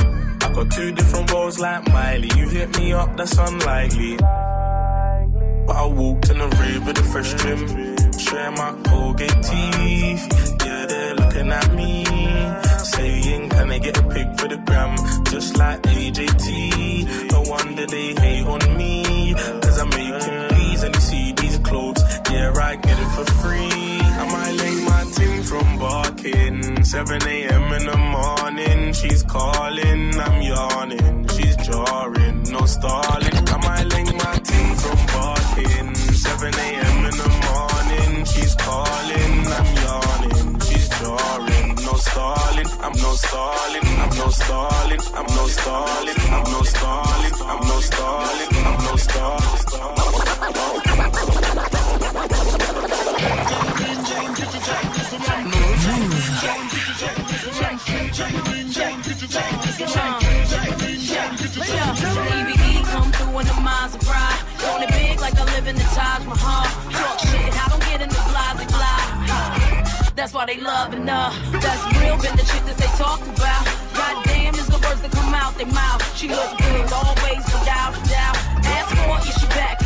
Got 0.55 0.71
two 0.73 0.93
different 0.93 1.31
roles 1.33 1.59
like 1.59 1.89
Miley. 1.93 2.31
You 2.37 2.49
hit 2.49 2.77
me 2.79 2.93
up, 2.93 3.17
that's 3.17 3.39
unlikely. 3.39 4.17
But 4.17 5.77
I 5.77 5.87
walked 5.87 6.29
in 6.31 6.39
the 6.39 6.49
rave 6.61 6.85
with 6.87 6.99
a 6.99 7.05
fresh 7.05 7.33
trim. 7.35 7.67
Share 8.19 8.51
my 8.51 8.73
Colgate 8.85 9.43
teeth. 9.43 10.27
Yeah, 10.65 10.87
they're 10.87 11.15
looking 11.15 11.51
at 11.53 11.75
me. 11.75 12.05
Saying, 12.83 13.49
can 13.51 13.71
I 13.71 13.79
get 13.79 13.97
a 13.99 14.03
pic 14.03 14.39
for 14.39 14.49
the 14.49 14.57
gram? 14.67 14.97
Just 15.27 15.57
like 15.57 15.81
AJT. 15.83 17.31
No 17.31 17.43
wonder 17.43 17.87
they 17.87 18.15
hate 18.15 18.47
on 18.47 18.77
me. 18.77 19.35
Cause 19.63 19.79
I'm 19.79 19.89
making 19.91 20.49
peas 20.57 20.83
and 20.83 20.95
you 20.95 21.01
see 21.01 21.33
these 21.33 21.59
clothes. 21.59 22.03
Yeah, 22.31 22.53
I 22.61 22.77
get 22.77 22.99
it 22.99 23.11
for 23.17 23.25
free. 23.41 24.01
I 24.21 24.25
might 24.33 24.53
link 24.53 24.90
my 25.21 25.43
from 25.43 25.79
barking. 25.79 26.85
7 26.85 27.23
a.m. 27.23 27.73
in 27.73 27.87
the 27.87 27.97
morning. 27.97 28.93
She's 28.93 29.23
calling, 29.23 30.21
I'm 30.21 30.43
yawning. 30.43 31.29
She's 31.29 31.57
jarring, 31.57 32.43
no 32.51 32.67
stalling. 32.67 33.49
I 33.49 33.57
might 33.67 33.87
link 33.95 34.15
my 34.15 34.37
team 34.51 34.75
from 34.77 34.99
barking. 35.15 35.95
7 35.95 36.55
a.m. 36.55 37.05
in 37.05 37.17
the 37.23 37.31
morning. 37.49 38.25
She's 38.25 38.55
calling, 38.55 39.47
I'm 39.59 39.69
yawning. 39.85 40.61
She's 40.61 40.89
jarring, 40.89 41.69
no 41.87 41.95
stalling. 41.95 42.67
I'm 42.85 42.93
no 43.05 43.13
stalling. 43.15 43.87
I'm 44.03 44.17
no 44.17 44.29
stalling. 44.31 45.01
I'm 45.15 45.27
no 45.37 45.47
stalling. 45.49 46.19
I'm 46.31 46.45
no 46.53 46.63
stalling. 46.63 47.35
I'm 47.53 47.61
no 47.69 47.81
stalling. 47.81 48.55
I'm 48.61 48.79
no 48.87 48.97
stalling. 48.97 49.41
I'm 49.61 49.77
no 49.87 49.87
stalling. 53.57 53.70
That's 70.21 70.35
why 70.35 70.45
they 70.45 70.61
loving 70.61 71.07
her. 71.09 71.33
Uh, 71.33 71.61
that's 71.61 71.83
real, 71.99 72.15
been 72.21 72.37
the 72.37 72.45
chick 72.45 72.63
that 72.69 72.77
they 72.77 72.87
talk 73.01 73.21
about. 73.23 73.65
Goddamn, 73.97 74.55
is 74.55 74.67
the 74.67 74.79
words 74.85 75.01
that 75.01 75.11
come 75.13 75.33
out 75.33 75.57
their 75.57 75.67
mouth. 75.67 76.03
She 76.15 76.29
look 76.29 76.59
good 76.59 76.93
always, 76.93 77.43
without 77.51 77.97
a 77.97 78.03
doubt. 78.07 78.37
Ask 78.63 78.95
for 79.01 79.17
it, 79.17 79.41
she 79.41 79.47
back, 79.49 79.81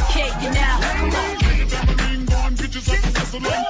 okay, 2.77 2.97
you 2.97 3.13
now. 3.13 3.25
Come 3.31 3.47
on. 3.47 3.65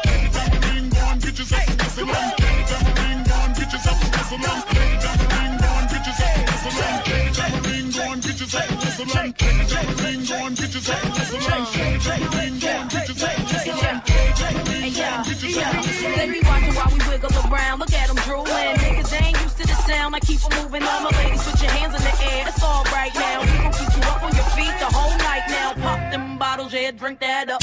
They 16.16 16.30
be 16.30 16.40
watching 16.46 16.74
while 16.74 16.90
we 16.92 16.98
wiggle 17.08 17.30
around. 17.52 17.80
Look 17.80 17.92
at 17.92 18.08
them 18.08 18.16
drooling. 18.24 18.50
Niggas 18.50 19.22
ain't 19.22 19.40
used 19.42 19.58
to 19.58 19.66
the 19.66 19.74
sound. 19.86 20.14
I 20.14 20.20
keep 20.20 20.40
'em 20.44 20.62
moving. 20.62 20.82
All 20.82 21.00
my 21.02 21.10
ladies, 21.18 21.42
put 21.42 21.60
your 21.60 21.70
hands 21.72 21.94
in 21.94 22.02
the 22.02 22.14
air. 22.32 22.48
It's 22.48 22.62
all 22.62 22.84
right 22.84 23.14
now. 23.14 23.42
We 23.42 23.46
gon' 23.58 23.72
keep 23.72 23.96
you 23.96 24.02
up 24.08 24.22
on 24.22 24.34
your 24.34 24.48
feet 24.56 24.74
the 24.78 24.86
whole 24.86 25.16
night 25.18 25.44
now. 25.48 25.74
Pop 25.74 26.10
them 26.10 26.38
bottles, 26.38 26.72
yeah, 26.72 26.90
drink 26.92 27.20
that 27.20 27.50
up. 27.50 27.62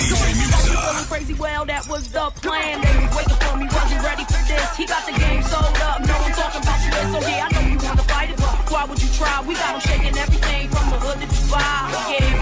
You 1.01 1.07
feeling 1.07 1.25
crazy? 1.25 1.41
Well, 1.41 1.65
that 1.65 1.87
was 1.89 2.11
the 2.11 2.29
plan. 2.45 2.81
They 2.81 2.93
was 3.01 3.15
waiting 3.17 3.39
for 3.41 3.57
me, 3.57 3.65
wasn't 3.73 4.03
ready 4.05 4.23
for 4.23 4.37
this. 4.45 4.75
He 4.77 4.85
got 4.85 5.01
the 5.09 5.17
game 5.17 5.41
sold 5.41 5.65
up. 5.81 6.05
No 6.05 6.13
one 6.21 6.31
talking 6.31 6.61
about 6.61 6.77
Swiss, 6.77 7.09
so 7.09 7.19
yeah, 7.25 7.47
I 7.49 7.53
know 7.53 7.65
you 7.73 7.77
wanna 7.81 8.03
fight 8.05 8.29
it, 8.29 8.37
but 8.37 8.53
why 8.69 8.85
would 8.85 9.01
you 9.01 9.09
try? 9.17 9.41
We 9.41 9.55
got 9.55 9.73
'em 9.75 9.81
shaking 9.81 10.15
everything 10.15 10.69
from 10.69 10.89
the 10.91 10.97
hood 11.01 11.17
to 11.21 11.25
Dubai. 11.25 11.89
Yeah, 12.13 12.40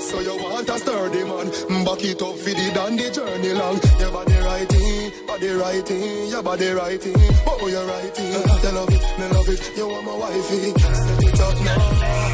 Hot, 0.00 0.08
so 0.08 0.20
you 0.20 0.42
want 0.42 0.68
a 0.68 0.78
sturdy 0.78 1.24
man. 1.24 1.84
Back 1.84 2.04
it 2.04 2.22
up 2.22 2.36
for 2.36 2.50
the 2.50 2.96
the 2.96 3.10
journey 3.10 3.52
long. 3.52 3.78
Your 3.98 4.10
body 4.10 4.38
righty, 4.38 5.26
body 5.26 5.48
righty, 5.48 6.28
your 6.30 6.42
body 6.42 6.70
righty. 6.70 7.12
Oh, 7.46 7.66
you're 7.68 7.86
righty. 7.86 8.22
You 8.22 8.72
love 8.72 8.88
it, 8.88 9.18
me 9.18 9.28
love 9.28 9.48
it. 9.48 9.76
You 9.76 9.88
want 9.88 10.06
my 10.06 10.16
wifey. 10.16 10.72
Set 10.78 11.24
it 11.24 11.40
up 11.40 11.64
now. 11.64 12.29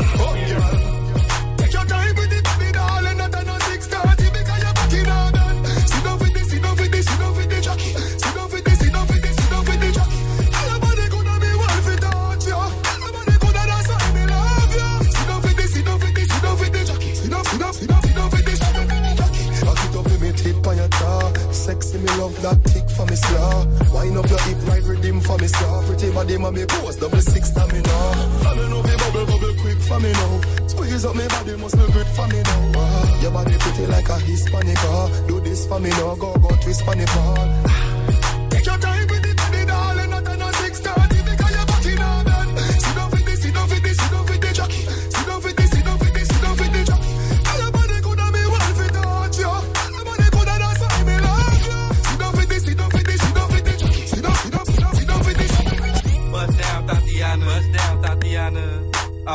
Love 22.27 22.43
that 22.43 22.59
tick 22.73 22.89
for 22.91 23.07
me 23.07 23.15
slaw. 23.17 23.65
Wind 23.95 24.17
up 24.19 24.29
your 24.29 24.41
hip 24.41 24.59
right 24.69 24.83
rhythm 24.83 25.21
for 25.21 25.39
me 25.39 25.47
slaw. 25.47 25.83
Pretty 25.87 26.11
body 26.11 26.37
mommy 26.39 26.67
pose 26.67 26.97
double 26.97 27.21
six 27.21 27.51
stamina. 27.51 27.97
Family 28.43 28.69
know 28.69 28.83
me 28.83 28.95
bubble 28.99 29.27
bubble 29.27 29.55
quick 29.63 29.79
for 29.89 30.01
me 30.01 30.13
now. 30.13 30.41
Squeeze 30.67 31.05
up 31.05 31.15
me 31.15 31.27
body 31.29 31.57
muscle 31.57 31.87
grip 31.93 32.07
for 32.19 32.27
me 32.29 32.43
now. 32.43 32.73
Ah, 32.77 33.21
Your 33.23 33.31
body 33.31 33.57
pretty 33.59 33.87
like 33.87 34.09
a 34.09 34.19
Hispanic. 34.19 34.79
ah. 34.81 35.25
Do 35.29 35.41
this 35.41 35.67
for 35.67 35.79
me 35.79 35.91
now. 35.91 36.15
Go 36.17 36.35
go 36.39 36.49
twist 36.63 36.83
for 36.85 36.95
the 36.97 37.07
ball. 37.15 38.51
Take 38.51 38.67
your 38.67 38.79
time 38.79 39.07
with 39.09 39.26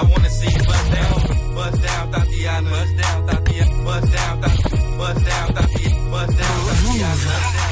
I 0.02 0.04
wanna 0.04 0.30
see 0.32 0.50
you 0.50 0.64
bust 0.66 0.92
down. 0.92 1.54
Bust 1.54 1.82
down, 1.84 2.12
Thotiana. 2.12 2.70
Bust 2.72 2.98
down, 2.98 3.28
Thotiana. 3.28 3.86
Bust 3.86 4.12
down, 4.12 4.42
Thotiana. 4.42 4.98
Bust 4.98 5.26
down, 5.28 5.48
Thotiana. 5.54 6.12
Bust 6.12 6.38
down, 6.42 6.58
Thotiana. 6.66 7.30
Bust 7.30 7.66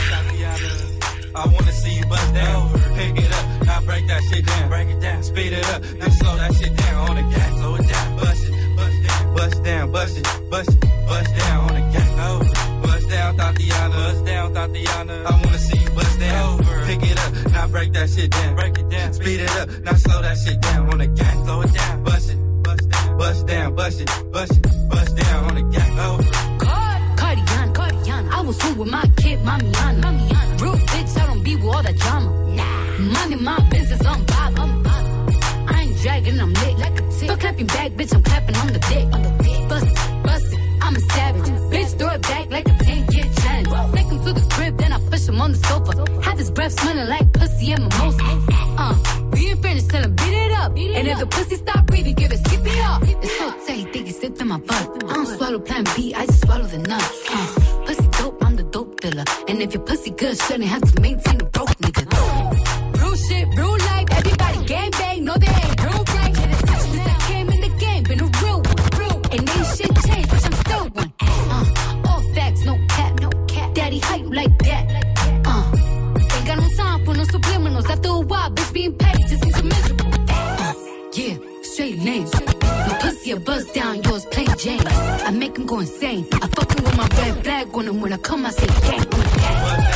down. 1.02 1.42
I 1.42 1.46
wanna 1.54 1.72
see 1.72 1.94
you 1.98 2.06
bust 2.06 2.34
down. 2.36 2.70
Pick 2.94 3.18
it 3.18 3.32
up, 3.34 3.46
now 3.65 3.82
break 3.82 4.06
that 4.08 4.22
shit 4.30 4.46
down. 4.46 4.70
Break 4.70 4.89
it 4.89 5.00
down, 5.02 5.24
speed 5.24 5.54
it 5.54 5.65
up, 5.74 5.82
then 5.82 6.12
slow 6.12 6.36
that 6.38 6.54
shit 6.54 6.76
down 6.76 7.10
on 7.10 7.15
the 7.15 7.24
gas. 7.34 7.52
Slow 7.58 7.76
it 7.76 7.88
down, 7.88 8.18
bust 8.18 8.44
it, 8.46 8.54
bust 8.78 8.98
down, 9.08 9.36
bust 9.36 9.63
down, 9.63 9.92
bust 9.92 10.18
it, 10.20 10.26
bust 10.52 10.70
it, 10.70 10.80
bust 11.08 11.36
down 11.36 11.60
on 11.68 11.74
the 11.74 11.82
gas. 11.94 12.10
Over. 12.30 12.86
Bust 12.86 13.10
down, 13.10 13.38
Thotiana. 13.38 13.96
Bust 14.06 14.26
down, 14.26 14.54
Thotiana. 14.54 15.15
I 15.26 15.32
wanna 15.32 15.58
see 15.58 15.80
you 15.80 15.89
bust 15.98 16.20
down. 16.20 16.58
Pick 16.86 17.04
it 17.12 17.18
up, 17.26 17.32
now 17.54 17.68
break 17.68 17.94
that 17.94 18.08
shit 18.10 18.30
down. 18.30 18.56
Break 18.56 18.78
it 18.78 18.89
down, 18.89 19.13
speed 19.13 19.39
it 19.39 19.52
up, 19.58 19.70
now 19.84 19.94
slow 19.94 20.22
that 20.22 20.38
shit 20.38 20.62
down 20.62 20.89
on 20.92 20.98
the 21.00 21.08
gas. 21.08 21.34
Slow 21.46 21.62
it 21.62 21.74
down, 21.74 21.79
bustin', 23.80 24.08
bustin', 24.34 24.62
bust 24.89 25.15
down 25.15 25.46
on 25.46 25.56
the 25.56 25.62
gang. 25.74 25.94
Oh. 26.00 26.20
Card, 26.60 27.02
Cardiana, 27.20 27.74
Cardiana. 27.74 28.30
I 28.30 28.42
was 28.42 28.62
who 28.62 28.74
with 28.74 28.92
my 28.92 29.06
kid, 29.15 29.39
mommy, 29.46 29.72
Mamiana. 29.72 30.62
Real 30.62 30.76
bitch, 30.92 31.18
I 31.22 31.28
don't 31.28 31.42
be 31.42 31.56
with 31.56 31.74
all 31.74 31.82
that 31.82 31.96
drama. 31.96 32.30
Nah. 32.58 33.13
Money, 33.15 33.38
my 33.38 33.58
business, 33.70 34.06
I'm 34.06 34.26
bob, 34.26 34.60
I'm 34.60 34.84
bob. 34.84 35.06
I 35.70 35.84
ain't 35.84 35.98
dragging, 36.02 36.42
I'm 36.42 36.54
lit 36.62 36.78
like 36.78 37.00
a 37.00 37.04
tick. 37.10 37.30
But 37.30 37.39
clapping 37.39 37.68
back, 37.68 37.92
bitch, 37.92 38.13
I'm 38.13 38.22
clapping 38.22 38.56
on 38.58 38.68
the 38.68 38.80
dick. 38.92 39.06
On 39.13 39.22
the 39.24 39.32
dick. 39.44 39.70
Bust, 39.70 39.88
it, 39.88 40.24
bust 40.24 40.54
it. 40.54 40.60
I'm 40.82 40.96
a 40.98 41.00
savage. 41.00 41.42
I'm 41.42 41.58
savage. 41.58 41.72
Bitch, 41.74 42.00
throw 42.00 42.10
it 42.10 42.22
back 42.24 42.52
like 42.52 42.68
a 42.68 42.76
10 42.84 43.08
kid 43.08 43.28
challenge. 43.42 43.68
Whoa. 43.70 43.92
Take 43.96 44.08
him 44.08 44.20
to 44.26 44.34
the 44.34 44.46
crib, 44.54 44.78
then 44.78 44.92
I 44.92 45.00
push 45.10 45.26
him 45.30 45.39
on 45.39 45.52
the 45.54 45.58
sofa. 45.70 45.94
sofa. 45.94 46.22
Had 46.22 46.38
his 46.38 46.52
breath 46.52 46.74
smelling 46.74 47.08
like 47.08 47.32
pussy 47.32 47.72
and 47.72 47.84
mimosa. 47.84 48.26
Uh, 48.78 48.96
being 49.32 49.62
finished, 49.62 49.89
tell 49.89 50.04
him 50.04 50.15
beat 50.15 50.36
it 50.44 50.52
up. 50.52 50.76
Beat 50.76 50.92
it 50.92 50.98
and 50.98 51.08
if 51.08 51.13
up. 51.13 51.20
the 51.22 51.28
pussy 51.28 51.56
plan 55.60 55.84
B, 55.95 56.13
I 56.13 56.26
just 56.26 56.45
follow 56.45 56.65
the 56.65 56.78
nuts. 56.78 57.24
Uh, 57.30 57.84
pussy 57.86 58.08
dope, 58.19 58.43
I'm 58.43 58.56
the 58.56 58.63
dope 58.63 59.00
dealer. 59.02 59.26
And 59.48 59.62
if 59.62 59.74
your 59.74 59.84
pussy 59.84 60.12
good, 60.12 60.38
shouldn't 60.38 60.65
have 60.65 60.82
to 60.82 61.02
maintain 61.02 61.41
a 61.41 61.45
broke 61.45 61.76
nigga. 61.84 62.04
Real 63.02 63.15
shit, 63.15 63.48
real 63.58 63.78
life, 63.89 64.08
everybody 64.12 64.65
game 64.65 64.91
bang, 64.91 65.26
no 65.26 65.34
they 65.36 65.48
ain't 65.48 65.84
real 65.84 66.04
right. 66.15 66.36
Since 66.36 67.08
I 67.08 67.17
came 67.28 67.50
in 67.50 67.62
the 67.62 67.69
game, 67.80 68.04
been 68.04 68.19
a 68.22 68.30
real 68.43 68.62
one, 68.62 68.76
real 69.00 69.15
one. 69.19 69.32
And 69.32 69.50
ain't 69.50 69.67
shit 69.76 69.91
changed, 70.06 70.30
bitch, 70.30 70.45
I'm 70.45 70.54
still 70.65 70.86
one. 71.00 71.13
Uh, 71.22 72.08
all 72.10 72.22
facts, 72.36 72.63
no 72.65 72.78
cap, 72.89 73.19
no 73.19 73.30
cap. 73.48 73.74
Daddy, 73.74 74.00
how 74.00 74.15
you 74.15 74.30
like 74.34 74.58
that? 74.60 74.84
Uh, 75.45 75.72
ain't 76.36 76.48
got 76.48 76.58
no 76.58 76.69
time 76.78 77.06
for 77.06 77.13
no 77.13 77.24
subliminals. 77.24 77.89
After 77.89 78.10
a 78.10 78.19
while, 78.19 78.52
bitch, 78.52 78.74
being 78.74 78.93
paid 78.95 79.28
just 79.28 79.43
seems 79.43 79.56
so 79.56 79.63
miserable. 79.63 80.12
Uh, 80.30 80.74
yeah, 81.13 81.36
straight 81.63 81.98
names. 82.00 82.32
My 82.62 82.98
pussy 83.02 83.32
a 83.32 83.39
buzz 83.39 83.65
down, 83.72 84.02
yours 84.04 84.18
go 85.69 85.79
insane. 85.79 86.25
I 86.34 86.47
fucking 86.47 86.84
with 86.84 86.97
my 86.97 87.08
red 87.17 87.43
flag 87.43 87.67
on 87.75 87.88
him 87.88 88.01
when 88.01 88.12
I 88.12 88.17
come, 88.17 88.45
I 88.45 88.49
say 88.49 88.65
gang. 88.88 89.05
What's? 89.12 89.89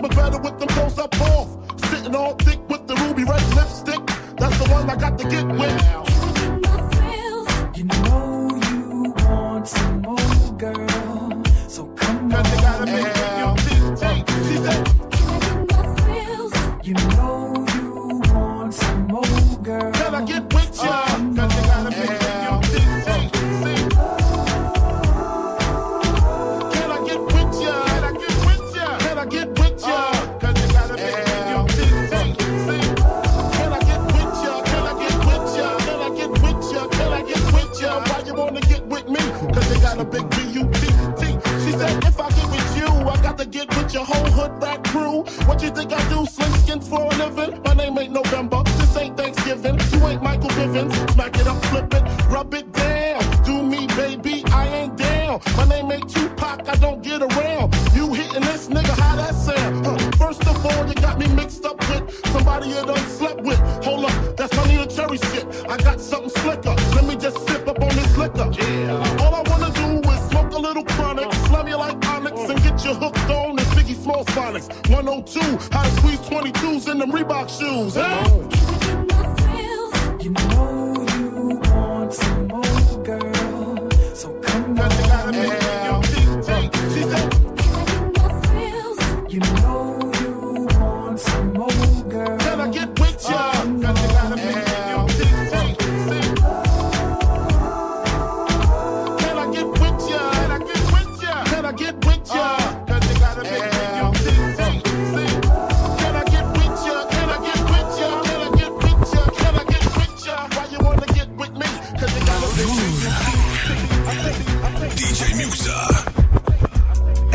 But 0.00 0.16
better 0.16 0.38
with 0.38 0.58
them 0.58 0.68
close 0.68 0.98
up 0.98 1.20
off. 1.20 1.48
Sitting 1.90 2.14
all 2.14 2.34
thick 2.34 2.58
with 2.68 2.86
the 2.86 2.94
ruby 2.96 3.24
red 3.24 3.42
lipstick. 3.54 4.00
That's 4.36 4.56
the 4.58 4.68
one 4.70 4.88
I 4.88 4.96
got 4.96 5.18
to 5.18 5.28
get 5.28 5.46
with. 5.46 5.99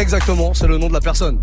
Exactement, 0.06 0.54
c'est 0.54 0.68
le 0.68 0.78
nom 0.78 0.88
de 0.88 0.94
la 0.94 1.00
personne. 1.00 1.40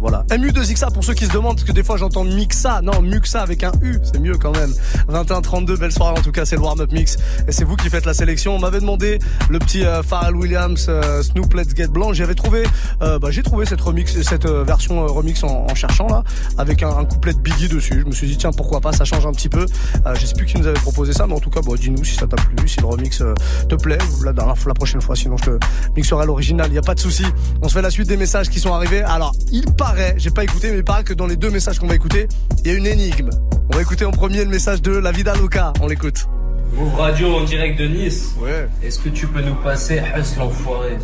Voilà. 0.00 0.24
MU2XA 0.30 0.92
pour 0.92 1.04
ceux 1.04 1.14
qui 1.14 1.26
se 1.26 1.32
demandent, 1.32 1.56
parce 1.56 1.66
que 1.66 1.72
des 1.72 1.82
fois 1.82 1.96
j'entends 1.96 2.24
Mixa. 2.24 2.80
Non, 2.82 3.00
Muxa 3.02 3.42
avec 3.42 3.62
un 3.64 3.72
U, 3.82 3.98
c'est 4.02 4.20
mieux 4.20 4.36
quand 4.36 4.56
même. 4.56 4.72
21-32, 5.08 5.78
belle 5.78 5.92
soirée 5.92 6.18
en 6.18 6.22
tout 6.22 6.32
cas, 6.32 6.44
c'est 6.44 6.56
le 6.56 6.62
warm-up 6.62 6.92
mix. 6.92 7.16
Et 7.48 7.52
c'est 7.52 7.64
vous 7.64 7.76
qui 7.76 7.88
faites 7.88 8.06
la 8.06 8.14
sélection. 8.14 8.56
On 8.56 8.58
m'avait 8.58 8.80
demandé 8.80 9.18
le 9.48 9.58
petit 9.58 9.84
euh, 9.84 10.02
Pharrell 10.02 10.36
Williams 10.36 10.86
euh, 10.88 11.22
Snoop 11.22 11.54
Let's 11.54 11.74
Get 11.74 11.88
Blanc. 11.88 12.12
J'avais 12.12 12.34
trouvé, 12.34 12.64
euh, 13.02 13.18
bah, 13.18 13.30
j'ai 13.30 13.42
trouvé 13.42 13.66
cette 13.66 13.80
remix, 13.80 14.20
cette 14.22 14.46
euh, 14.46 14.64
version 14.64 15.02
euh, 15.02 15.06
remix 15.06 15.42
en, 15.44 15.74
cherchant 15.74 16.06
là, 16.08 16.22
avec 16.58 16.82
un, 16.82 17.04
couplet 17.04 17.32
de 17.32 17.38
Biggie 17.38 17.68
dessus. 17.68 18.00
Je 18.00 18.06
me 18.06 18.12
suis 18.12 18.26
dit, 18.26 18.36
tiens, 18.36 18.50
pourquoi 18.52 18.80
pas, 18.80 18.92
ça 18.92 19.04
change 19.04 19.26
un 19.26 19.32
petit 19.32 19.48
peu. 19.48 19.66
Euh, 20.06 20.14
je 20.14 20.26
sais 20.26 20.34
plus 20.34 20.46
qui 20.46 20.58
nous 20.58 20.66
avait 20.66 20.78
proposé 20.80 21.12
ça, 21.12 21.26
mais 21.26 21.34
en 21.34 21.40
tout 21.40 21.50
cas, 21.50 21.60
bah, 21.60 21.72
dis-nous 21.78 22.04
si 22.04 22.16
ça 22.16 22.26
t'a 22.26 22.36
plu, 22.36 22.68
si 22.68 22.80
le 22.80 22.86
remix 22.86 23.22
te 23.68 23.74
plaît. 23.74 23.98
La, 24.24 24.32
la, 24.32 24.74
prochaine 24.74 25.00
fois, 25.00 25.16
sinon 25.16 25.36
je 25.36 25.44
te 25.44 25.58
mixerai 25.96 26.26
l'original, 26.26 26.66
il 26.68 26.72
n'y 26.72 26.78
a 26.78 26.82
pas 26.82 26.94
de 26.94 27.00
souci. 27.00 27.24
On 27.62 27.68
se 27.68 27.74
fait 27.74 27.82
la 27.82 27.90
suite 27.90 28.08
des 28.08 28.16
messages 28.16 28.48
qui 28.48 28.60
sont 28.60 28.72
arrivés. 28.72 29.02
Alors, 29.02 29.34
il 29.60 29.72
paraît, 29.74 30.14
j'ai 30.16 30.30
pas 30.30 30.44
écouté, 30.44 30.70
mais 30.70 30.78
il 30.78 30.84
paraît 30.84 31.04
que 31.04 31.14
dans 31.14 31.26
les 31.26 31.36
deux 31.36 31.50
messages 31.50 31.78
qu'on 31.78 31.86
va 31.86 31.94
écouter, 31.94 32.28
il 32.64 32.70
y 32.70 32.74
a 32.74 32.76
une 32.76 32.86
énigme. 32.86 33.30
On 33.72 33.76
va 33.76 33.82
écouter 33.82 34.04
en 34.04 34.10
premier 34.10 34.44
le 34.44 34.50
message 34.50 34.82
de 34.82 34.92
La 34.92 35.12
Vida 35.12 35.34
Loca. 35.34 35.72
On 35.80 35.86
l'écoute. 35.86 36.26
Move 36.74 36.94
Radio 36.94 37.34
en 37.34 37.44
direct 37.44 37.78
de 37.78 37.86
Nice. 37.86 38.34
Ouais. 38.40 38.68
Est-ce 38.82 38.98
que 38.98 39.08
tu 39.08 39.26
peux 39.26 39.42
nous 39.42 39.54
passer 39.56 40.00
Huss 40.16 40.36
l'enfoiré 40.36 40.96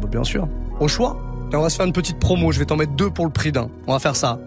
bah, 0.00 0.08
Bien 0.10 0.24
sûr. 0.24 0.48
Au 0.80 0.88
choix. 0.88 1.18
Et 1.52 1.56
on 1.56 1.62
va 1.62 1.70
se 1.70 1.76
faire 1.76 1.86
une 1.86 1.92
petite 1.92 2.18
promo. 2.18 2.52
Je 2.52 2.58
vais 2.58 2.66
t'en 2.66 2.76
mettre 2.76 2.92
deux 2.92 3.10
pour 3.10 3.24
le 3.24 3.30
prix 3.30 3.52
d'un. 3.52 3.68
On 3.86 3.92
va 3.92 3.98
faire 3.98 4.16
ça. 4.16 4.38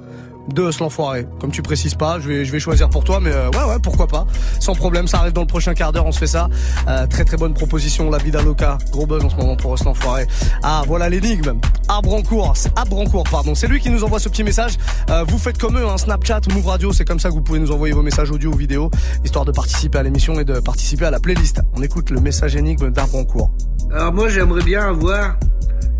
Deux 0.53 0.69
l'enfoiré. 0.79 1.27
Comme 1.39 1.51
tu 1.51 1.61
précises 1.61 1.95
pas, 1.95 2.19
je 2.19 2.27
vais, 2.27 2.59
choisir 2.59 2.89
pour 2.89 3.03
toi, 3.03 3.19
mais 3.21 3.31
euh, 3.31 3.49
ouais, 3.49 3.63
ouais, 3.71 3.79
pourquoi 3.81 4.07
pas. 4.07 4.25
Sans 4.59 4.73
problème, 4.73 5.07
ça 5.07 5.19
arrive 5.19 5.33
dans 5.33 5.41
le 5.41 5.47
prochain 5.47 5.73
quart 5.73 5.91
d'heure, 5.91 6.05
on 6.05 6.11
se 6.11 6.19
fait 6.19 6.27
ça. 6.27 6.49
Euh, 6.87 7.05
très 7.07 7.23
très 7.23 7.37
bonne 7.37 7.53
proposition, 7.53 8.09
la 8.09 8.17
vida 8.17 8.41
loca. 8.41 8.77
Gros 8.91 9.05
buzz 9.05 9.23
en 9.23 9.29
ce 9.29 9.35
moment 9.35 9.55
pour 9.55 9.75
l'enfoiré. 9.85 10.25
Ah, 10.63 10.83
voilà 10.87 11.09
l'énigme. 11.09 11.59
Arbrancourt, 11.87 12.53
c'est 12.55 12.77
Arbrancourt, 12.77 13.25
pardon. 13.29 13.53
C'est 13.55 13.67
lui 13.67 13.79
qui 13.79 13.89
nous 13.89 14.03
envoie 14.03 14.19
ce 14.19 14.29
petit 14.29 14.43
message. 14.43 14.77
Euh, 15.09 15.23
vous 15.27 15.37
faites 15.37 15.57
comme 15.57 15.77
eux, 15.77 15.87
hein, 15.87 15.97
Snapchat, 15.97 16.41
Move 16.53 16.67
Radio, 16.67 16.93
c'est 16.93 17.05
comme 17.05 17.19
ça 17.19 17.29
que 17.29 17.35
vous 17.35 17.41
pouvez 17.41 17.59
nous 17.59 17.71
envoyer 17.71 17.93
vos 17.93 18.03
messages 18.03 18.31
audio 18.31 18.51
ou 18.51 18.57
vidéo, 18.57 18.89
histoire 19.23 19.45
de 19.45 19.51
participer 19.51 19.99
à 19.99 20.03
l'émission 20.03 20.39
et 20.39 20.45
de 20.45 20.59
participer 20.59 21.05
à 21.05 21.11
la 21.11 21.19
playlist. 21.19 21.61
On 21.75 21.83
écoute 21.83 22.09
le 22.09 22.21
message 22.21 22.55
énigme 22.55 22.89
d'Arbrancourt. 22.89 23.51
Alors 23.91 24.13
moi 24.13 24.29
j'aimerais 24.29 24.63
bien 24.63 24.81
avoir 24.81 25.37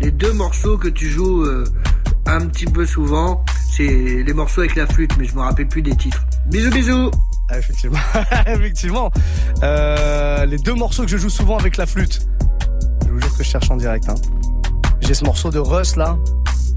les 0.00 0.10
deux 0.10 0.32
morceaux 0.32 0.78
que 0.78 0.88
tu 0.88 1.08
joues 1.08 1.44
un 2.26 2.46
petit 2.46 2.66
peu 2.66 2.86
souvent. 2.86 3.44
C'est 3.70 4.22
les 4.24 4.32
morceaux 4.32 4.60
avec 4.60 4.76
la 4.76 4.86
flûte, 4.86 5.12
mais 5.18 5.24
je 5.24 5.34
me 5.34 5.40
rappelle 5.40 5.68
plus 5.68 5.82
des 5.82 5.94
titres. 5.94 6.24
Bisous 6.46 6.70
bisous 6.70 7.10
Ah, 7.48 7.58
effectivement, 7.58 7.98
effectivement. 8.46 9.10
Euh, 9.62 10.46
les 10.46 10.58
deux 10.58 10.74
morceaux 10.74 11.04
que 11.04 11.10
je 11.10 11.16
joue 11.16 11.30
souvent 11.30 11.58
avec 11.58 11.76
la 11.76 11.86
flûte. 11.86 12.26
Je 13.06 13.10
vous 13.10 13.20
jure 13.20 13.36
que 13.36 13.44
je 13.44 13.48
cherche 13.48 13.70
en 13.70 13.76
direct. 13.76 14.08
Hein. 14.08 14.14
J'ai 15.00 15.14
ce 15.14 15.24
morceau 15.24 15.50
de 15.50 15.58
Russ 15.58 15.96
là, 15.96 16.18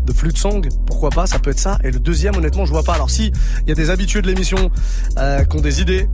de 0.06 0.14
flûte 0.14 0.38
song. 0.38 0.68
Pourquoi 0.86 1.10
pas 1.10 1.28
Ça 1.28 1.40
peut 1.40 1.52
être 1.52 1.60
ça. 1.60 1.78
Et 1.84 1.92
le 1.92 2.00
deuxième, 2.00 2.36
honnêtement, 2.36 2.66
je 2.66 2.72
vois 2.72 2.84
pas. 2.84 2.94
Alors 2.94 3.10
si 3.10 3.32
il 3.62 3.70
y 3.70 3.72
a 3.72 3.76
des 3.76 3.90
habitués 3.90 4.22
de 4.22 4.28
l'émission 4.28 4.72
euh, 5.18 5.44
qui 5.44 5.58
ont 5.58 5.62
des 5.62 5.82
idées 5.82 6.08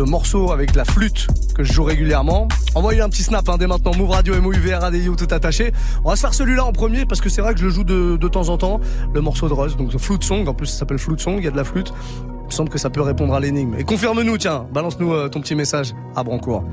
de 0.00 0.04
morceaux 0.04 0.50
avec 0.50 0.74
la 0.74 0.86
flûte 0.86 1.26
que 1.54 1.62
je 1.62 1.72
joue 1.74 1.84
régulièrement. 1.84 2.48
Envoyez 2.74 3.02
un 3.02 3.10
petit 3.10 3.22
snap 3.22 3.46
hein, 3.50 3.56
dès 3.58 3.66
maintenant, 3.66 3.92
Move 3.94 4.10
Radio, 4.10 4.40
MOUV, 4.40 4.72
RADIO, 4.72 5.14
tout 5.14 5.26
attaché. 5.30 5.72
On 6.04 6.08
va 6.08 6.16
se 6.16 6.22
faire 6.22 6.32
celui-là 6.32 6.64
en 6.64 6.72
premier 6.72 7.04
parce 7.04 7.20
que 7.20 7.28
c'est 7.28 7.42
vrai 7.42 7.52
que 7.52 7.60
je 7.60 7.66
le 7.66 7.70
joue 7.70 7.84
de, 7.84 8.28
temps 8.28 8.48
en 8.48 8.56
temps, 8.56 8.80
le 9.12 9.20
morceau 9.20 9.46
de 9.48 9.52
Russ, 9.52 9.76
donc 9.76 9.94
flute 9.98 10.24
song, 10.24 10.48
en 10.48 10.54
plus 10.54 10.68
ça 10.68 10.78
s'appelle 10.78 10.98
flute 10.98 11.20
song, 11.20 11.34
il 11.36 11.44
y 11.44 11.48
a 11.48 11.50
de 11.50 11.56
la 11.56 11.64
flûte. 11.64 11.92
Il 12.24 12.46
me 12.46 12.50
semble 12.50 12.70
que 12.70 12.78
ça 12.78 12.88
peut 12.88 13.02
répondre 13.02 13.34
à 13.34 13.40
l'énigme. 13.40 13.74
Et 13.78 13.84
confirme-nous, 13.84 14.38
tiens, 14.38 14.66
balance-nous 14.72 15.12
euh, 15.12 15.28
ton 15.28 15.40
petit 15.40 15.54
message 15.54 15.92
à 16.16 16.24
Brancourt. 16.24 16.64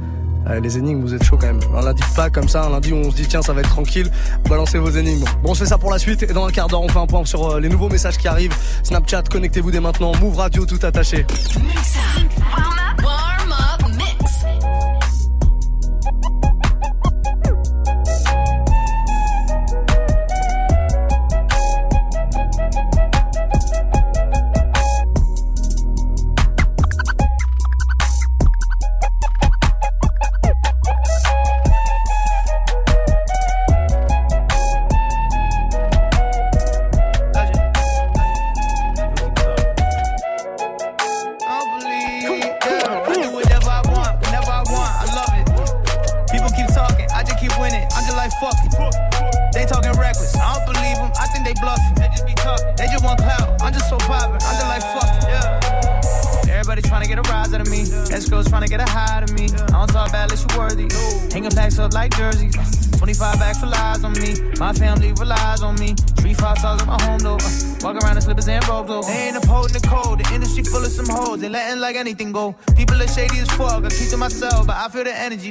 Euh, 0.50 0.62
les 0.62 0.78
énigmes, 0.78 1.02
vous 1.02 1.14
êtes 1.14 1.24
chaud 1.24 1.38
quand 1.38 1.48
même. 1.48 1.60
Un 1.76 1.82
lundi 1.84 2.04
pas 2.16 2.30
comme 2.30 2.48
ça, 2.48 2.64
un 2.64 2.70
lundi 2.70 2.94
on 2.94 3.12
se 3.12 3.16
dit 3.18 3.28
tiens 3.28 3.42
ça 3.42 3.52
va 3.52 3.60
être 3.60 3.70
tranquille, 3.70 4.10
balancez 4.48 4.80
vos 4.80 4.90
énigmes. 4.90 5.26
Bon 5.44 5.52
on 5.52 5.54
se 5.54 5.64
fait 5.64 5.70
ça 5.70 5.78
pour 5.78 5.92
la 5.92 6.00
suite 6.00 6.24
et 6.24 6.28
dans 6.28 6.46
un 6.46 6.52
quart 6.52 6.68
d'heure 6.68 6.82
on 6.82 6.88
fait 6.88 7.00
un 7.00 7.08
point 7.08 7.26
sur 7.26 7.52
euh, 7.52 7.60
les 7.60 7.68
nouveaux 7.68 7.90
messages 7.90 8.18
qui 8.18 8.30
arrivent. 8.30 8.56
Snapchat, 8.84 9.24
connectez-vous 9.24 9.72
dès 9.72 9.82
maintenant, 9.82 10.14
Move 10.22 10.38
Radio 10.38 10.66
tout 10.66 10.80
attaché. 10.84 11.26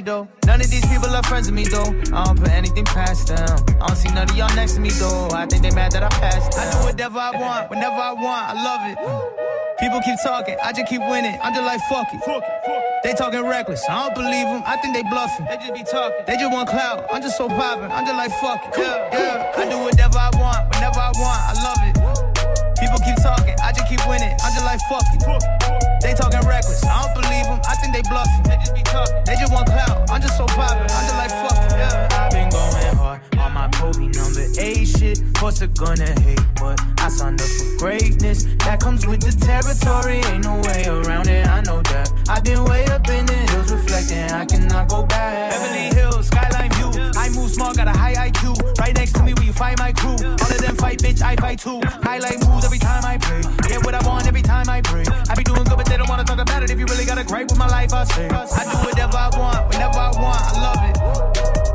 None 0.07 0.61
of 0.63 0.71
these 0.71 0.85
people 0.87 1.11
are 1.11 1.23
friends 1.23 1.51
with 1.51 1.55
me 1.55 1.67
though. 1.67 1.91
I 2.15 2.23
don't 2.23 2.39
put 2.39 2.47
anything 2.47 2.85
past 2.85 3.27
them. 3.27 3.43
I 3.83 3.87
don't 3.87 3.97
see 3.97 4.07
none 4.15 4.29
of 4.29 4.37
y'all 4.37 4.55
next 4.55 4.75
to 4.75 4.79
me 4.79 4.89
though. 4.89 5.27
I 5.33 5.45
think 5.45 5.63
they 5.63 5.71
mad 5.71 5.91
that 5.91 6.01
I 6.01 6.07
passed 6.07 6.55
them. 6.55 6.63
I 6.63 6.71
do 6.71 6.77
whatever 6.87 7.19
I 7.19 7.31
want, 7.35 7.69
whenever 7.69 7.99
I 7.99 8.13
want. 8.13 8.43
I 8.47 8.55
love 8.55 8.81
it. 8.87 8.95
People 9.83 9.99
keep 9.99 10.15
talking, 10.23 10.55
I 10.63 10.71
just 10.71 10.87
keep 10.87 11.01
winning. 11.01 11.37
I'm 11.43 11.51
just 11.53 11.67
like 11.67 11.81
fuck 11.91 12.07
it. 12.13 12.23
They 13.03 13.15
talking 13.19 13.43
reckless, 13.43 13.83
I 13.89 14.07
don't 14.07 14.15
believe 14.15 14.47
them. 14.47 14.63
I 14.65 14.77
think 14.77 14.95
they 14.95 15.03
bluffing. 15.03 15.43
They 15.43 15.57
just 15.57 15.73
be 15.75 15.83
talking. 15.83 16.23
They 16.25 16.37
just 16.39 16.53
want 16.55 16.69
clout. 16.69 17.03
I'm 17.11 17.21
just 17.21 17.35
so 17.35 17.49
poppin'. 17.49 17.91
I'm 17.91 18.07
just 18.07 18.15
like 18.15 18.31
fuck 18.39 18.63
it. 18.63 18.79
Yeah, 18.79 19.11
yeah. 19.11 19.59
I 19.59 19.67
do 19.67 19.77
whatever 19.83 20.19
I 20.23 20.31
want, 20.39 20.71
whenever 20.71 21.03
I 21.03 21.11
want. 21.19 21.39
I 21.51 21.53
love 21.67 21.83
it. 21.83 21.99
People 22.79 22.99
keep 23.03 23.19
talking, 23.19 23.59
I 23.59 23.75
just 23.75 23.91
keep 23.91 23.99
winning. 24.07 24.31
I'm 24.39 24.55
just 24.55 24.63
like 24.63 24.79
fuck 24.87 25.03
it. 25.11 25.19
They 25.99 26.15
talking 26.15 26.47
reckless, 26.47 26.79
I 26.85 26.95
don't 27.03 27.11
believe 27.11 27.43
them. 27.43 27.59
I 27.67 27.75
think 27.83 27.91
they 27.91 28.07
bluffing. 28.07 28.36
Just. 28.97 29.25
They 29.25 29.35
just 29.35 29.53
want 29.53 29.67
clout. 29.67 30.09
I'm 30.09 30.21
just 30.21 30.37
so 30.37 30.45
poppin'. 30.45 30.81
I'm 30.81 30.87
just 30.87 31.15
like 31.15 31.46
shit. 35.07 35.33
Course 35.35 35.59
they're 35.59 35.67
gonna 35.67 36.19
hate, 36.21 36.39
but 36.59 36.79
I 36.99 37.09
signed 37.09 37.41
up 37.41 37.47
for 37.47 37.77
greatness. 37.77 38.43
That 38.65 38.79
comes 38.79 39.05
with 39.05 39.21
the 39.21 39.31
territory, 39.31 40.17
ain't 40.33 40.43
no 40.43 40.59
way 40.61 40.85
around 40.87 41.27
it. 41.27 41.47
I 41.47 41.61
know 41.61 41.81
that. 41.81 42.11
I've 42.29 42.43
been 42.43 42.63
way 42.65 42.85
up 42.85 43.07
in 43.07 43.25
the 43.25 43.33
hills, 43.33 43.71
reflecting. 43.71 44.31
I 44.31 44.45
cannot 44.45 44.89
go 44.89 45.05
back. 45.05 45.51
Beverly 45.51 45.95
Hills, 45.95 46.27
skyline 46.27 46.71
view. 46.73 46.89
I 47.15 47.29
move 47.29 47.49
small, 47.51 47.73
got 47.73 47.87
a 47.87 47.91
high 47.91 48.29
IQ. 48.29 48.79
Right 48.79 48.95
next 48.95 49.13
to 49.13 49.23
me, 49.23 49.33
where 49.33 49.45
you 49.45 49.53
find 49.53 49.77
my 49.79 49.91
crew. 49.91 50.17
All 50.17 50.51
of 50.55 50.59
them 50.59 50.75
fight, 50.75 50.99
bitch, 50.99 51.21
I 51.21 51.35
fight 51.35 51.59
too. 51.59 51.79
Highlight 52.03 52.39
moves 52.47 52.65
every 52.65 52.79
time 52.79 53.05
I 53.05 53.17
pray. 53.17 53.41
Get 53.67 53.85
what 53.85 53.93
I 53.93 54.05
want 54.07 54.27
every 54.27 54.41
time 54.41 54.69
I 54.69 54.81
pray. 54.81 55.05
I 55.29 55.35
be 55.35 55.43
doing 55.43 55.63
good, 55.63 55.77
but 55.77 55.85
they 55.85 55.97
don't 55.97 56.09
wanna 56.09 56.25
talk 56.25 56.39
about 56.39 56.63
it. 56.63 56.71
If 56.71 56.79
you 56.79 56.85
really 56.85 57.05
got 57.05 57.17
a 57.17 57.23
gripe 57.23 57.49
with 57.49 57.59
my 57.59 57.67
life, 57.67 57.93
I 57.93 58.03
say. 58.05 58.27
I 58.27 58.63
do 58.71 58.77
whatever 58.87 59.17
I 59.17 59.29
want, 59.37 59.69
whenever 59.69 59.99
I 59.99 60.11
want. 60.19 60.41
I 60.41 60.53
love 60.65 60.81
it. 60.89 60.95